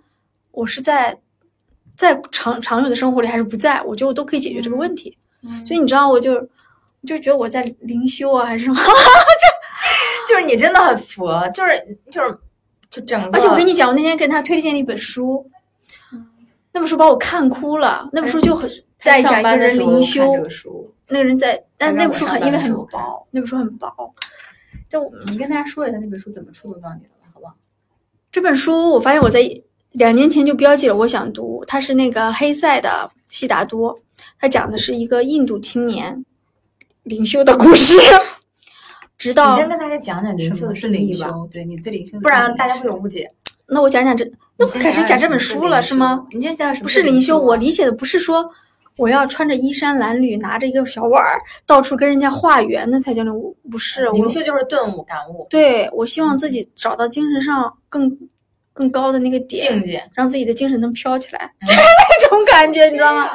[0.53, 1.19] 我是在
[1.97, 5.17] 在常常有的生活里还是不在，我觉得我都可以解决这个问题。
[5.43, 6.41] 嗯所以你知道，我就
[7.07, 8.77] 就觉得我在灵修啊，还是什么，
[10.29, 12.39] 就就是你真的很佛，就是就是
[12.91, 15.51] 就整个，而且我跟你讲，我那天跟他推荐了一本书，
[16.73, 18.09] 那本书把我看哭了。
[18.13, 18.69] 那本书就很
[19.01, 20.37] 在一讲一个人灵修，
[21.09, 24.15] 那个人在，但那本书很因为很薄，那本书很薄。
[24.89, 27.55] 就你跟大家说一下那本书怎么触动到你了吧，好不好？
[28.31, 29.41] 这本书，我发现我在
[29.93, 31.65] 两年前就标记了，我想读。
[31.67, 33.97] 它是那个黑塞的悉达多，
[34.39, 36.25] 他讲的是一个印度青年
[37.03, 37.97] 领袖的故事。
[39.19, 43.31] 直你到先跟大家讲讲领袖的什么是定义吧，对你对灵修的定义，不然大家会有误解。
[43.67, 44.25] 那我讲讲这，
[44.57, 46.27] 那我开始讲这本书了是吗？？
[46.31, 48.51] 你先讲什么不是灵修，啊我理解的不是说
[48.97, 53.55] 我要穿着衣衫褴褛，拿着一个小碗儿到处跟人家化缘，那才叫灵修。
[53.71, 58.11] 不是，我灵修就是顿悟、感悟、对我希望自己找到精神上更
[58.73, 60.03] 更高的那个点境，界。
[60.15, 63.29] 让自己的精神能飘起来，嗯 就是那种感觉，你知道吗？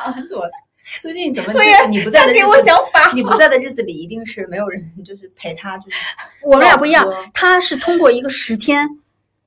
[1.01, 1.67] 最近怎么所以
[2.11, 5.97] 在的日给我想法，你不在的日子里，一定是没有人就是陪他，就是
[6.45, 8.87] 我们俩不一样，他是通过一个十天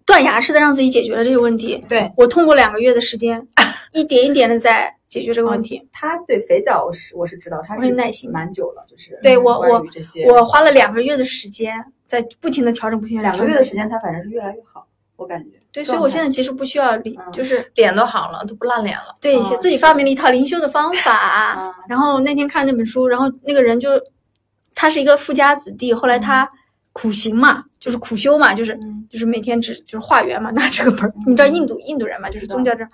[0.04, 3.46] 断崖式的让自己解决了这些问题，对，我通过两个月的时间，
[3.92, 5.88] 一点一点的在解决这个问题。
[5.92, 9.86] 他对肥皂我是我是知道，他我是耐心蛮久了，就是对我我
[10.26, 11.72] 我花了两个月的时间，
[12.04, 15.50] 在不停的调整，不停的两个月的时间，他反正是越来越好，我感觉。
[15.78, 19.14] 对，所以我现在其实不需要理，嗯就是脸都好了，都不烂脸了。
[19.20, 21.12] 对哦自己发明了一套灵修的方法。
[21.12, 23.90] 啊，然后那天看那本书，然后那个人就
[24.74, 26.48] 他是一个富家子弟，后来他
[26.92, 31.14] 苦行嘛，就是苦修嘛，就是嗯就是每天只就是化缘嘛，拿这个本儿。
[31.24, 32.84] 你知道印度印度人嘛，就是宗教这，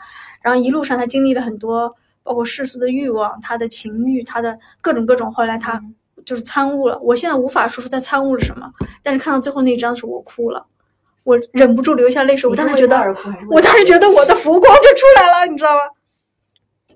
[0.42, 1.90] 然后一路上他经历了很多，
[2.22, 5.32] 包括世俗的欲望、他的情欲、他的各种各种。
[5.32, 5.80] 后来他
[6.26, 8.70] 就是参悟了，我现在无法说出他参悟了什么，
[9.02, 10.66] 但是看到最后那一章的时候，我哭了，
[11.24, 12.48] 我忍不住流下泪水。
[12.48, 12.96] 我当时觉得，
[13.50, 15.80] 我当时觉得我的浮光就出来了，你知道吗？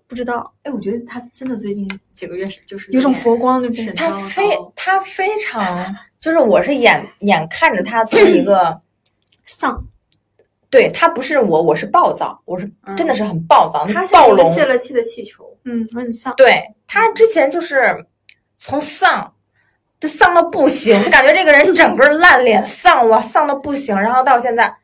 [0.07, 3.93] 不知道哎，我觉得他真的最近几个月是就是有种佛光，对不对是？
[3.93, 8.81] 他非他非常，就是我是眼眼看着他 从一个，
[9.45, 9.85] 丧，
[10.71, 14.55] 对他不是我，我是暴躁，我是嗯真的是很暴躁，他像一个暴龙。
[14.55, 16.33] 泄了气的气球，嗯，我很丧。
[16.37, 18.07] 对他之前就是
[18.57, 19.35] 从丧，
[20.01, 24.75] 就丧到不行，就感觉这个人整个烂脸丧哇，丧到不行，然后到现在。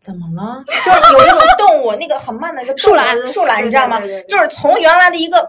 [0.00, 0.64] 怎么了？
[0.68, 4.00] 就是有一种动物，那个很慢的一个树懒树懒，你知道吗？
[4.28, 5.46] 就是从原来的一个，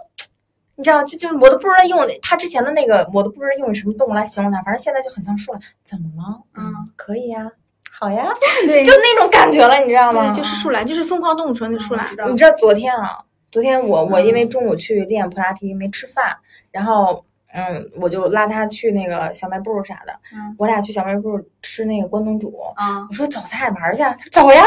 [0.76, 5.62] 你知道，就就我都不知道用他之前的那个，我都不知道用什么动物来形容它，反正现在就很像树懒。
[5.84, 6.42] 怎么了？
[6.58, 7.50] 嗯，可以呀，
[7.92, 8.28] 好呀，
[8.68, 10.34] 对就那种感觉了，你知道吗？
[10.34, 12.08] 对，就是树懒，就是疯狂动物城的树懒。
[12.30, 16.36] 你知道昨天啊，昨天我我嗯因为中午去练普拉提没吃饭，
[16.72, 20.56] 然后嗯，我就拉他去那个小卖部啥的，嗯。
[20.58, 24.64] 我俩去小卖部吃那个关东煮，啊，我说走，咱俩玩去，他说走呀，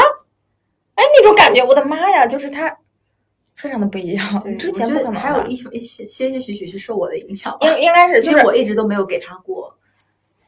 [0.95, 2.77] 哎，那种感觉，我的妈呀，就是他
[3.55, 9.72] 非常的不一样，之前不可能还有一些一些些些许许是受我的影响吧，应应该是就是我一直都没有给他过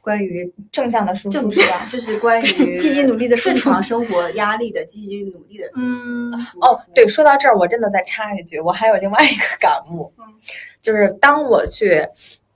[0.05, 1.87] 关于正向的输正出是吧？
[1.91, 10.13] 就是关于积极努力的输正出常生活压力的积极努力的嗯，哦，对，说到这儿，我真的再插一句，我还有另外一个 感悟，
[10.79, 12.07] 就是当我去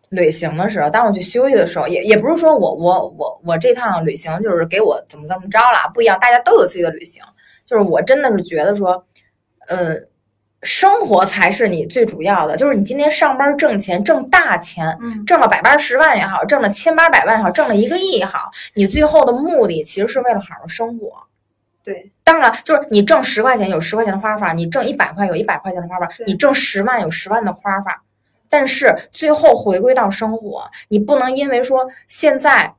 [0.09, 7.23] 旅行的时候，当我去休息的时候，也也不是说我我我我这趟旅行就是给我怎么怎么着了，不一样，大家都有自己的旅行，
[7.65, 9.03] 就是我真的是觉得说，
[9.67, 9.95] 呃，
[10.61, 21.23] 生活才是你最主要的，就是你今天上班挣钱，挣大钱，嗯挣了百八十万也好，挣了千八百万也好，挣了一个亿也好，你最后的目的其实是为了好好生活。
[21.81, 28.03] 对当然，就是你挣十块钱有十块钱的花法，你挣一百块有一百块钱的花法，你挣十万有十万的花法。
[28.49, 32.73] 但是最后回归到生活，你不能因为说现在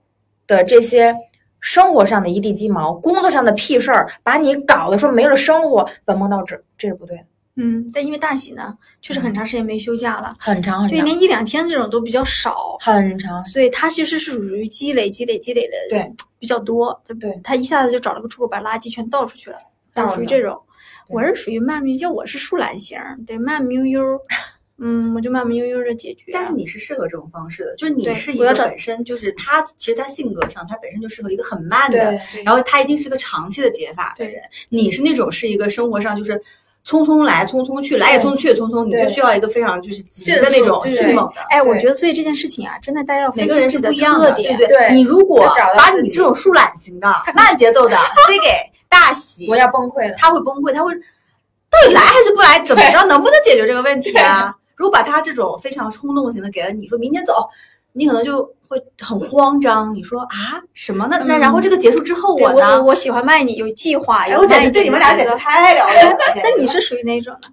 [0.47, 1.17] 的这些
[1.61, 7.25] 生活上的一地鸡毛、工作上的屁事儿，把你搞得说没了生活，本末倒置，这是不对的。
[7.57, 13.45] 嗯，但因为大喜呢，确实很长时间没休假了，很长很长，就连一两天这种都比较少，很长。
[13.45, 17.39] 所以他其实是属于积累、积累、积累的，对，比较多，对不对？
[17.43, 19.59] 他一下子就找了个出口，把垃圾全倒出去了，
[19.93, 20.59] 倒属于这种。
[21.09, 24.01] 我是属于慢悠悠，我是树懒型儿，对，慢悠悠，
[24.79, 26.31] 嗯，我就慢慢悠悠的解决。
[26.33, 31.99] 但是你是适合这种方式的，就是你是一个本身就是他，其实他性格上他本身就适合一个很慢的，
[32.33, 34.41] 对然后他一定是个长期的解法的人。
[34.69, 36.41] 你是那种是一个生活上就是
[36.87, 41.41] 匆匆来匆匆去，来也匆去也匆匆，你就需要一个非常就是急的那种迅猛的。
[41.51, 44.33] 哎，我觉得所以这件事情啊，真的大家要每个人是不一样的。
[44.33, 48.49] 对不对你如果把你这种树懒型的、 慢节奏的推给
[48.89, 50.15] 大大喜，我要崩溃了。
[50.17, 52.61] 他会崩溃，他会到底来还是不来？
[52.61, 53.05] 怎么着？
[53.07, 54.55] 能不能解决这个问题啊？
[54.77, 57.33] 如果把他这种非常冲动型的给了你，说明天走，
[57.93, 59.95] 你可能就会很慌张。
[59.95, 61.23] 你说啊什么呢？
[61.27, 62.79] 那然后这个结束之后我呢？
[62.79, 66.17] 我我喜欢卖你，有计划，哎，有我简直对你们俩简直太了解了。
[66.43, 67.49] 那你是属于哪种呢？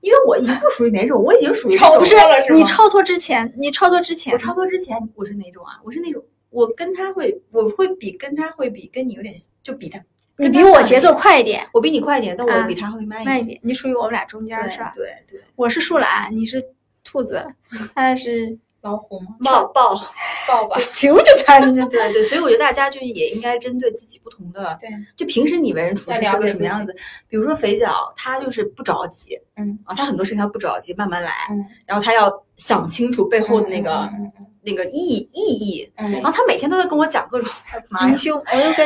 [0.00, 5.80] 因为我已经不属于哪种，我已经属于超那种不是了是吗你超脱之前，你超脱之前我，超脱之前我是哪种啊？
[5.84, 10.00] 我是那种，我跟他会，我会比跟他会比跟你有点，就比他，
[10.36, 13.26] 你比我节奏，快一点，我比你快一点，但我啊比他会慢一点。
[13.26, 14.92] 慢一点，你属于我们俩中间对是吧？
[14.94, 16.62] 对对，我是树懒，你是
[17.02, 17.44] 兔子，
[17.96, 19.26] 他是老虎吗？
[19.44, 20.00] 抱抱。
[20.46, 20.80] 抱吧。
[20.94, 21.84] 球就穿出去。
[21.88, 26.94] 对对，所以我觉得大家就是也应该针对自己不同的，对，就平时你为人处事是个什么样子。
[27.28, 35.90] 比如说肥脚，他就是不着急，嗯啊，他很多事情他不着急，慢慢来，嗯，然后他要想清楚背后的那个、嗯嗯那个意意义。
[35.96, 37.48] 嗯然后他每天都在跟我讲各种，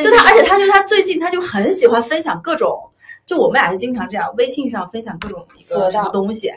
[0.03, 2.91] 就他，而且他就他最近他就很喜欢分享各种，
[3.27, 6.53] 就我们俩是经常这样，微信上分享各种一个什么东西，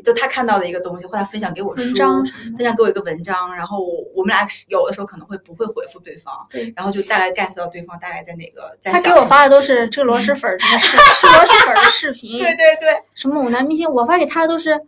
[0.00, 2.24] 就他看到的一个东西，或者他分享给我书文章
[2.56, 14.78] 分享给我一个文章，然后我们俩有的时候可能会不会回复对方，对然后就带来 get 到对方大概在哪个，在他给我发的都是这个螺蛳粉儿，这个是吃螺蛳粉儿的视频， 对对对，什么猛男明星，我发给他的都是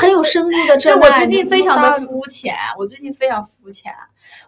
[0.00, 1.08] 很有深度的这 对。
[1.08, 3.92] 我最近非常的肤浅，我最近非常肤浅。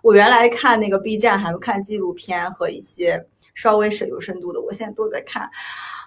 [0.02, 5.48] 我原来看那个 B 站，还会看纪录片和一些稍微是有深度的，我现在都在看。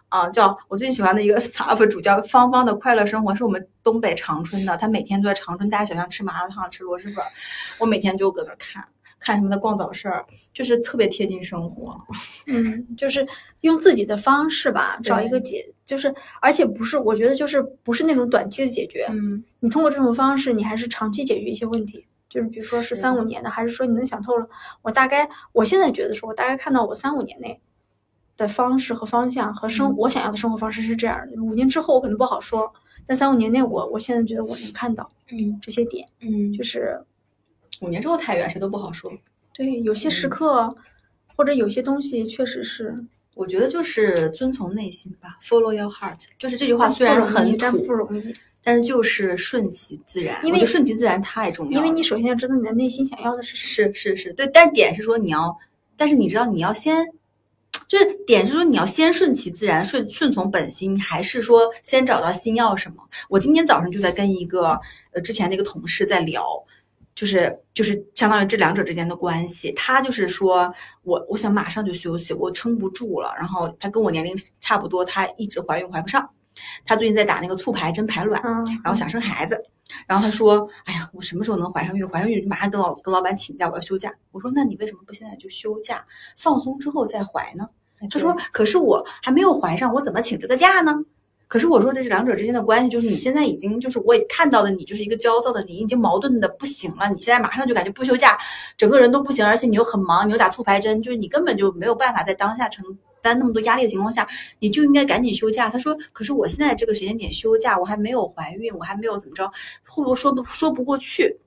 [0.10, 7.28] 啊，叫我最喜欢的一个 UP 主叫芳芳的快乐生活，是我们东北长春的，他每天都在长春大街小巷吃麻辣烫、吃螺蛳粉儿，
[7.80, 8.88] 我每天就搁那儿看
[9.20, 12.00] 看什么的逛早市儿，就是特别贴近生活。
[12.48, 13.28] 嗯，就是
[13.62, 22.06] 用自己的方式吧，找一个解，就是而且不是，我觉得就是不是那种短期的解决，嗯，你通过这种方式，你还是长期解决一些问题。
[22.30, 24.46] 就是比如说是三五年的，还是说你能想透了？
[24.82, 27.60] 我大概我现在觉得说，我大概看到我三五年内
[28.38, 31.42] 的方式和方向和生、我想要的生活方式是这样的。
[31.42, 32.72] 五年之后我可能不好说，
[33.06, 37.04] 但三五年内我我现在觉得我能看到嗯这些点，嗯，就是
[37.82, 39.12] 五年之后太远，谁都不好说。
[39.54, 40.76] 对有些嗯时刻、
[41.36, 42.96] 或者有些东西确实是
[43.34, 46.26] 我觉得就是遵从内心吧，Follow your heart。
[46.38, 50.44] 就是这句话虽然很但不，容易，但是就是顺其自然。
[50.46, 53.94] 因为顺其自然太重要了，因为你首先要知道你的内心想要的是什么。
[53.94, 55.56] 是是是对，但点是说你要，
[55.96, 57.06] 但是你知道你要先，
[57.88, 63.04] 就是点是说你要先顺其自然，顺顺从本心，还是说先找到心要什么？
[63.30, 64.80] 我今天早上就在跟一个
[65.14, 66.46] 呃之前的一个同事在聊。
[67.16, 70.72] 就是就是相当于这两者之间的关系，他就是说
[71.02, 73.34] 我我想马上就休息，我撑不住了。
[73.36, 76.30] 然后他跟我年龄差不多，他一直怀孕怀不上，
[76.86, 79.62] 他最近在打那个促排针排卵，嗯，然后想生孩子，
[80.06, 82.08] 然后他说：“哎呀，我什么时候能怀上孕？
[82.08, 86.06] 怀上孕就马上跟老跟老板请假，我要休假。”我说：“那你为什么不现在就休假，
[86.38, 87.68] 放松之后再怀呢？”
[88.12, 90.94] 他说：“可是我还没有怀上，我怎么请这个假呢？”
[91.50, 97.10] 可是我说，这是两者之间的关系，就是你现在已经就是我也看到的你就是一个焦躁的你，已经矛盾的不行了。
[97.10, 98.38] 你现在马上就感觉不休假，
[98.76, 102.86] 整个人都不行，而且你又很忙，你又打促排针，就是你根本就没有办法在当下承
[103.22, 104.28] 担那么多压力的情况下，
[104.60, 105.70] 你就应该赶紧休假。
[105.70, 109.48] 他说：“可是我现在这个时间点休假，我还没有怀孕，我还没有怎么着，
[109.86, 111.38] 会不会说不说不过去？”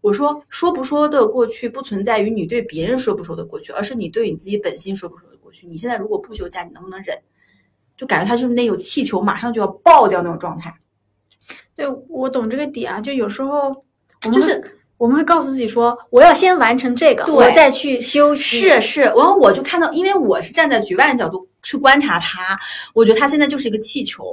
[0.00, 5.66] 我说：“说不说的过去，不存在于你对别人说不说的过去，而是你对你自己本心说不说的过去。
[5.66, 7.18] 你现在如果不休假，你能不能忍？
[7.96, 10.72] 就感觉他就是那有气球马上就要爆掉那种状态。
[11.74, 18.58] 对我懂这个点啊，就有时候我们就是我们会告诉自己说，我要先完成这个，我再去休息。
[18.58, 22.58] 是是，然后我就看到，因为我是站在局外人角度去观察他，
[22.94, 24.24] 我觉得他现在就是一个气球。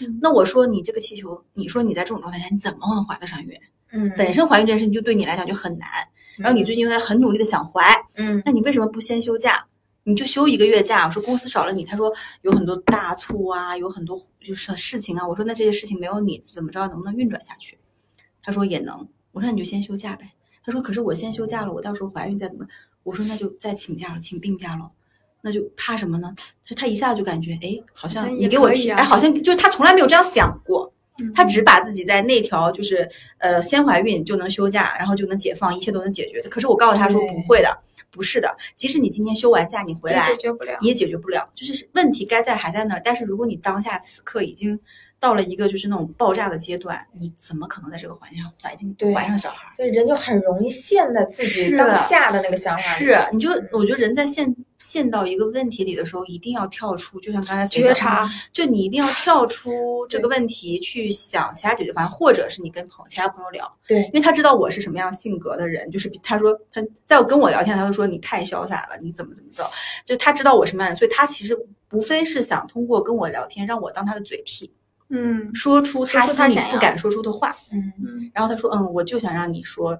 [0.00, 3.58] 嗯那我说你这个气球，你说你在这种状态下，你怎么能怀得上孕？
[3.92, 5.88] 嗯本身怀孕这件事情就对你来讲就很难，
[6.36, 7.82] 然后你最近又在很努力的想怀，
[8.16, 9.64] 嗯那你为什么不先休假？
[10.02, 11.06] 你就休一个月假。
[11.06, 12.12] 我说公司少了你，他说
[12.42, 15.26] 有很多大促啊，有很多就是事情啊。
[15.26, 17.78] 我说那这些事情没有你怎么着能不能运转下去？
[18.42, 19.08] 他说也能。
[19.34, 20.24] 我说那你就先休假呗。
[20.64, 22.66] 他说可是我先休假了，我到时候怀孕再怎么？
[23.02, 24.90] 我说那就再请假了，请病假了。
[25.42, 26.34] 那就怕什么呢？
[26.66, 30.90] 他他一下就感觉哎，好像也你给我提，哎，好像就是他从来没有这样想过。
[31.20, 33.08] 嗯他只把自己在那条就是
[33.38, 36.48] 呃先怀孕就能休假，然后就能解放，一切都能解决的。
[36.48, 37.78] 可是我告诉他说不会的，
[38.10, 38.56] 不是的。
[38.74, 40.76] 即使你今天休完假，你回来解决不了。
[40.80, 43.02] 你也解决不了，就是问题该在还在那儿。
[43.04, 44.76] 但是如果你当下此刻已经
[45.24, 49.72] 到了一个就是那种爆炸的阶段，你怎么可能在这个环境上环境对怀上小孩儿？
[49.74, 53.04] 所以人就很容易陷在自己当下的那个想法里。
[53.06, 69.64] 是，你就我觉得人在陷陷到一个问题里的时候，一定要跳出，就像刚才觉察，就你一定要跳出 这个问题去想其他解决方案，或者是你跟朋其他朋友聊，对因为他知道我是什么样性格的人，就是比他说他在我跟我聊天，他就说你太潇洒了，你怎么怎么着，
[70.04, 71.58] 就他知道我什么样的人，所以他其实
[71.92, 74.70] 无非是想通过跟我聊天，让我当他的嘴替，
[75.08, 77.50] 嗯说出他心里不敢说出的话。
[77.72, 79.98] 嗯嗯然后他说，嗯，我就想让你说。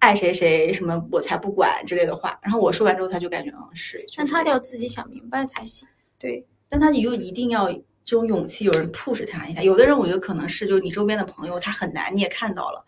[0.00, 5.88] 爱谁谁什么我才不管之类的话，然后我说完之后，他就感觉嗯是，就是但他要自己想明白才行。
[6.18, 9.62] 对，但他又一定要这种勇气，有人 push 他一下。
[9.62, 12.84] 有的人我觉得可能是就是你周边的朋友他很难，你也看到了，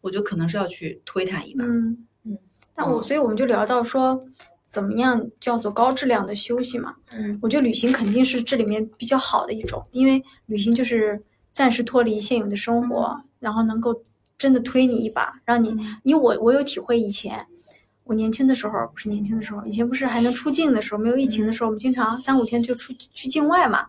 [0.00, 1.64] 我觉得可能是要去推他一把。
[1.64, 2.36] 嗯嗯，
[2.74, 4.20] 但我所以我们就聊到说，
[4.78, 6.94] 怎么样叫做高质量的休息嘛？
[7.10, 11.20] 嗯我觉得旅行肯定是这里面比较好的一种，因为旅行就是
[11.50, 14.00] 暂时脱离现有的生活，然后能够
[14.38, 17.44] 真的推你一把，让你，因为我我有体会，以前
[18.04, 23.84] 我年轻的时候不是年轻的时候，以前不是还能出境的时候，没有疫情的时候，我们经常三五天就出去境外嘛。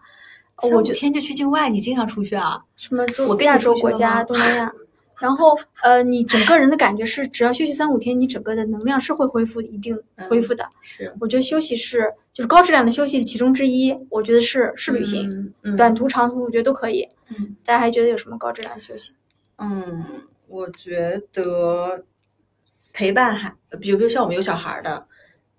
[0.62, 2.62] 呃我觉得天就去境外，你经常出去啊？
[2.76, 4.74] 什么洲我跟你亚洲国家、东南亚，
[5.20, 9.98] 然后呃，你整个人的感觉是，只要休息三五天，你整个的能量是会恢复一定
[10.30, 10.68] 恢复的。
[10.82, 17.08] 是我觉得休息是就是高质量的休息其中之一，我觉得是是旅行，嗯嗯短途长途我觉得都可以。
[17.30, 19.12] 嗯大家还觉得有什么高质量的休息？
[19.58, 20.04] 嗯，
[20.48, 22.06] 我觉得
[22.94, 25.06] 陪伴孩，比如比如像我们有小孩儿的，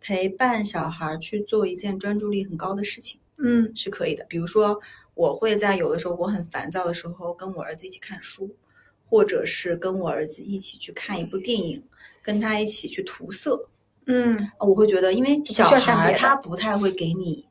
[0.00, 3.20] 陪伴小孩儿去做一件专注力很高的事情。
[3.42, 4.24] 嗯是可以的。
[4.28, 4.78] 比如说，
[5.14, 8.54] 我会在有的时候我很烦躁的时候，跟我儿子一起看书，
[9.10, 11.82] 或者是跟我儿子一起去看一部电影，
[12.22, 13.68] 跟他一起去涂色。
[14.06, 17.44] 嗯，啊我会觉得，因为小孩儿他不太会给你，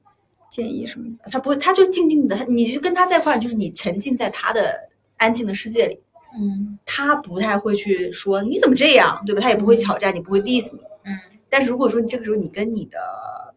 [0.50, 1.30] 建议什么的？
[1.30, 6.00] 他不会，他就静静的，他你就跟他在一块儿，就是你沉浸在他的安静的世界里。
[6.40, 9.42] 嗯他不太会去说你怎么这样，对吧？
[9.42, 10.80] 他也不会挑战你，不会 diss 你。
[11.06, 11.18] 嗯。
[11.50, 12.98] 但是如果说你这个时候你跟你的，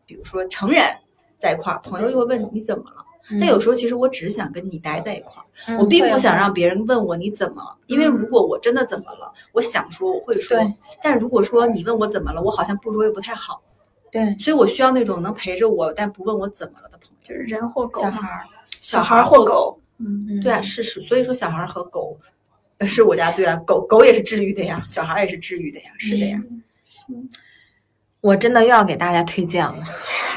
[0.07, 0.83] 比如说成人
[1.37, 3.05] 在一块儿，朋友又会问你怎么了？
[3.41, 10.57] 但有时候其实我只是想跟你待在一块儿，嗯我并不想让别人问我你怎么了，因为如果我真的怎么了，我想说我会说。
[11.03, 13.63] 但如果说你问我怎么了，我好像不说又不太好，
[14.11, 14.37] 对。
[14.39, 17.17] 所以我需要那种能陪着我但不问我怎么了的朋友。
[17.23, 18.01] 就是人或狗。
[18.03, 18.45] 小孩儿，
[18.81, 20.27] 小孩儿或狗，嗯。
[20.29, 20.41] 嗯。
[20.43, 22.19] 对啊，是是，所以说小孩儿和狗，
[22.79, 26.43] 呃是我家对啊，狗狗也是治愈的呀，小孩儿也是治愈的呀，是的呀。
[28.23, 29.79] 我真的又要给大家推荐了，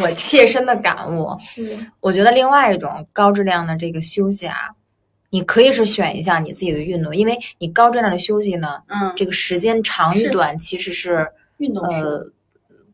[0.02, 1.30] 我切身的感悟。
[1.40, 1.62] 是
[2.00, 4.72] 我觉得另外一种高质量的这个休息啊，
[5.30, 12.26] 你可以是选一项你自己的运动，因为你高质量的休息呢，嗯，这个时间长与短其实是运动是呃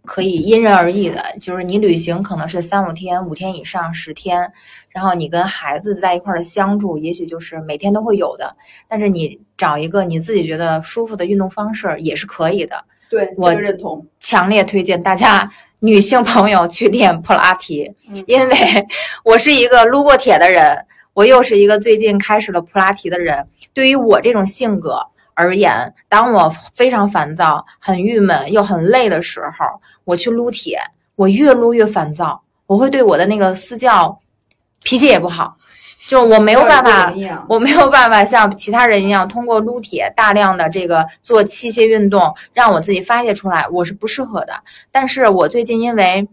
[0.03, 1.23] 可以因人而异的。
[1.39, 4.51] 就是你旅行可能是三五天、五天以上、十天，
[4.89, 8.57] 然后你跟孩子在一块儿的相处，也许就是每天都会有的。
[8.89, 12.83] 但是你找一个你自己觉得舒服的运动方式也是可以的。
[13.11, 14.07] 对，我认同。
[14.19, 15.51] 强烈推荐大家
[15.81, 18.55] 女性朋友去练普拉提，嗯因为
[19.25, 23.45] 我是一个撸过铁的人，我又是一个最近开始了普拉提的人。
[23.73, 29.65] 对于我这种性格而言，当我非常烦躁、很郁闷又很累的时候，
[30.05, 30.79] 我去撸铁，
[31.15, 34.17] 我越撸越烦躁，我会对我的那个私教
[34.83, 35.57] 脾气也不好，
[36.11, 37.07] 就是我没有办法。
[37.07, 44.53] 法我没有办法像其他人一样通过撸铁大量的这个做器械运动让我自己发泄出来，我是不适合的。
[44.91, 46.27] 但是我最近因为，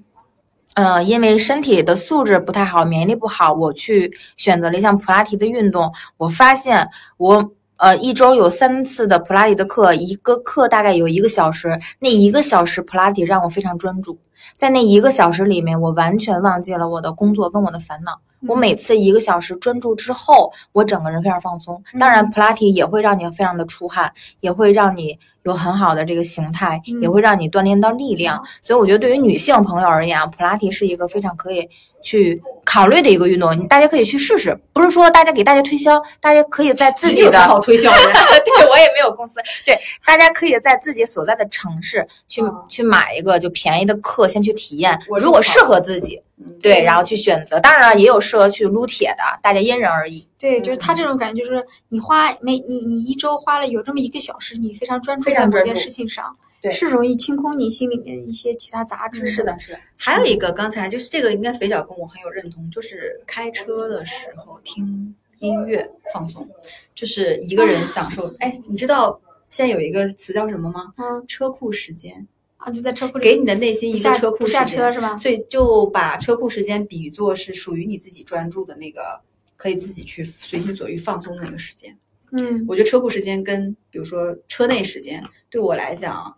[0.74, 5.92] 呃，因为身体的素质不太好，免疫力不好，我去选择了一项普拉提的运动。
[6.16, 14.18] 我发现我呃一周有三次的普拉提的课，一个课大概有一个小时，那一个小时普拉提让我非常专注。
[14.56, 18.20] 在那一个小时里面，我完全忘记了我的工作跟我的烦恼。
[18.46, 21.82] 我每次一个小时专注之后，我整个人非常放松。
[21.98, 28.40] 当然，普拉提也会让你非常的出汗，也会让你有很好的这个形态，嗯也会让你锻炼到力量。
[28.62, 31.68] 所以，我觉得对于女性朋友而言啊，普拉提是一个非常可以
[32.00, 33.58] 去考虑的一个运动。
[33.58, 37.96] 你大家可以去试试，不是说大家给大家推销，大家可以在自己的好推销的。
[38.44, 47.58] 对我也没有公司，对，大家可以在自己所在的城市去、嗯去买一个就便宜的课，先去体验，如果适合自己，嗯对，然后去选择。
[47.58, 50.26] 当然了，也有适合去撸铁的，大家因人而异。
[50.38, 59.26] 对，就是嗯他这种感觉，就是你花每你你一周花了有这么一个小时，你非常专注在某件事情上，对是容易清空你心里面一些其他杂质。
[59.26, 66.48] 是，的，是的，还有一个，刚才就是这个，应该肥脚跟我很有认同，就是开车的时候听音乐放松，
[66.94, 68.34] 就是一个人享受。
[68.40, 70.92] 哎，你知道现在有一个词叫什么吗？
[70.96, 75.16] 嗯车库时间，啊，就在车库里给你的内心一个车库时间下车是吧？
[75.16, 79.20] 所以就把车库时间比作是属于你自己专注的那个，
[79.56, 81.96] 可以自己去随心所欲放松的那个时间。
[82.30, 86.36] 嗯我觉得车库时间跟比如说车内时间对我来讲，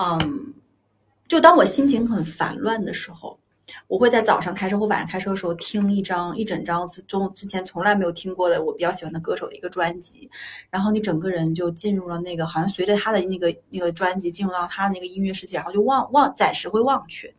[0.00, 0.54] 嗯，
[1.28, 3.38] 就当我心情很烦乱的时候，
[3.86, 10.30] 我会在早上开车或晚上开车的时候听一张一整张中之前从来没有听过的我比较喜欢的歌手的一个专辑，
[10.70, 17.32] 然后你整个人就进入了那个好像随着他的那个那个专辑进入到他的那个音乐世界，然后就忘忘暂时会忘却。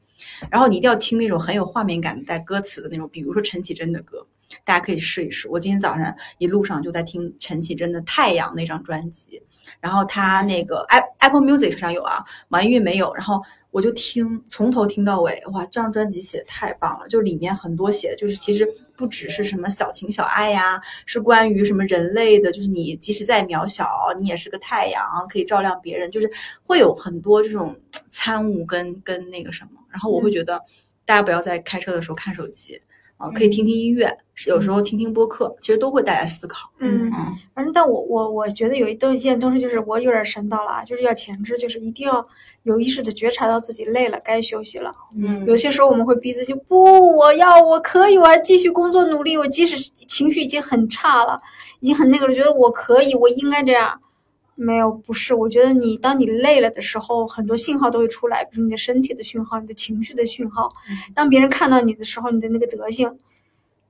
[0.52, 4.24] 然后你一定要听那种很有画面感的带歌词的那种，比如说陈绮贞的歌，
[4.64, 5.50] 大家可以试一试。
[5.50, 9.42] 我今天早上一路上就在听陈绮贞的《太阳》那张专辑，
[9.80, 10.86] 然后他那个
[11.20, 13.42] Apple Music 上有啊，网易云没有，然后。
[13.72, 17.08] 我就听从头听到尾，哇，这张专辑写的太棒了！
[17.08, 23.88] 就里面很多写的，就是其实不只是什么小情小爱呀，是关于什么人类的，就是你即使再渺小，
[24.20, 26.30] 你也是个太阳，可以照亮别人，就是
[26.64, 27.74] 会有很多这种
[28.10, 29.80] 参悟跟跟那个什么。
[29.90, 30.62] 然后我会觉得，
[31.06, 32.82] 大家不要在开车的时候看手机。
[33.22, 34.12] 啊，可以听听音乐，
[34.48, 36.68] 有时候听听播客，其实都会带来思考。
[36.80, 37.12] 嗯，
[37.54, 42.28] 反正但我我我觉得有一东一件东西，就是我有点神到了，就是要前置，就是一定要
[42.64, 44.92] 有意识的觉察到自己累了，该休息了。
[45.16, 51.40] 嗯，有些时候我们会逼自己，不，我要，我可以，我要继续工作努力，我即使情绪已经很差了，
[51.80, 54.01] 已经很那个了，觉得我可以，我应该这样。
[54.64, 55.34] 没有，不是。
[55.34, 60.72] 我觉得你当你累了的时候，很多信号都会出来，比如你的身体的讯号、你的情绪的讯号。
[61.16, 63.18] 当别人看到你的时候，你的那个德性，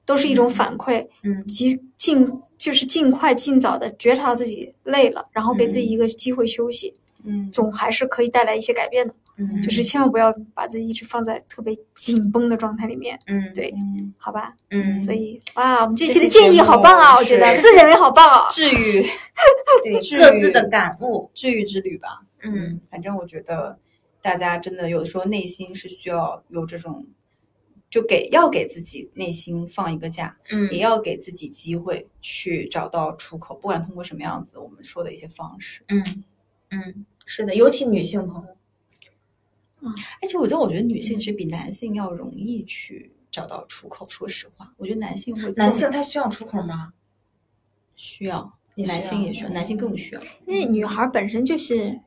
[0.05, 1.05] 都是一种反馈。
[1.23, 6.93] 嗯，及尽就是尽快尽早的觉察自己累了，然后给自己一个机会休息。
[7.23, 9.13] 嗯，总还是可以带来一些改变的。
[9.30, 9.30] 嗯，
[9.61, 13.19] 就是千万不要把自己一直放在特别紧绷的状态里面。
[13.27, 13.73] 嗯，对，
[14.17, 14.53] 好吧。
[14.69, 17.15] 嗯，所以哇，我们这期的建议好棒啊！
[17.17, 18.49] 我觉得是自认为好棒啊。
[18.51, 19.05] 治愈，
[19.83, 21.29] 对 治各自的感悟。
[21.33, 22.21] 治愈之旅吧。
[22.43, 23.77] 嗯，反正我觉得
[24.21, 27.05] 大家真的有的时候内心是需要有这种，
[27.89, 35.83] 就给要给自己内心放一个假，嗯也要给自己机会去找到出口，不管通过什么样子我们说的一些方式。
[35.87, 36.03] 嗯
[36.71, 38.55] 嗯，是的，尤其女性朋友。
[40.21, 44.05] 而且我觉得，我觉得女性其实比男性要容易去找到出口。
[44.09, 46.93] 说实话，我觉得男性会男性他需要出口吗？
[47.95, 50.21] 需要，需要男性也需要，男性更需要。
[50.45, 51.99] 因为女孩本身就是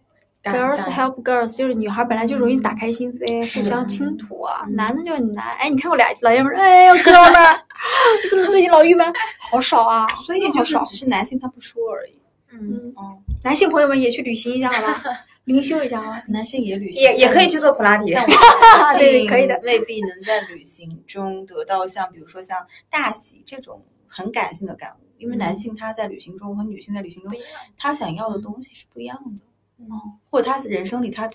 [0.42, 4.64] girls help girls，就是女孩本来就容易打开心扉，互相倾吐啊。
[4.70, 5.56] 男的就很难。
[5.56, 7.56] 哎，你看我俩老爷们儿，哎呦哥们儿，
[8.22, 9.12] 你怎么最近老郁闷？
[9.38, 10.80] 好少啊，所以就少。
[10.80, 12.18] 就是只是男性他不说而已。
[12.52, 15.02] 嗯，哦，男性朋友们也去旅行一下好吧，
[15.44, 16.22] 灵修一下啊。
[16.28, 18.12] 男性也旅行，也也可以去做普拉提。
[18.98, 19.60] 对对 可以的。
[19.64, 27.32] 未必能在旅行中得到像比如说像大喜这种很感性的感悟，因为男性他在旅行中和女性在旅行中，
[27.76, 29.44] 他想要的东西是不一样的，
[29.84, 29.90] 嗯，
[30.30, 31.30] 或者他人生里他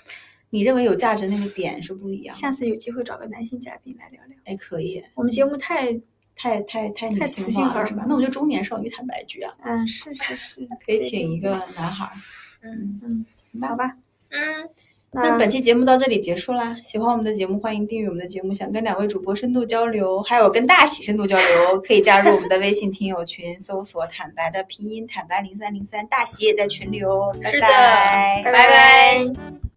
[0.51, 2.35] 你认为有价值那个点是不一样。
[2.35, 4.35] 下次有机会找个男性嘉宾来聊聊。
[4.45, 5.93] 哎，可以，我们节目太，
[6.35, 7.63] 太太太女太雌性？
[7.69, 7.85] 化了。
[7.85, 8.05] 是吧？
[8.07, 10.99] 那我们就中年少女坦白局啊，嗯，是是是，可以。
[10.99, 12.13] 请一个男孩儿，
[12.63, 13.75] 嗯嗯，行吧好。
[13.75, 13.95] 吧。
[14.31, 14.69] 嗯，
[15.11, 16.75] 那本期节目到这里结束啦。
[16.83, 18.53] 喜欢我们的节目，欢迎订阅我们的节目。
[18.53, 27.35] 想跟两位主播深度交流，还有跟大喜深度交流，可以加入我们的微信听友群，搜索“坦白”的拼音“坦白零三零三”，大喜也在群里哦。
[27.41, 29.68] 拜是的拜拜拜拜。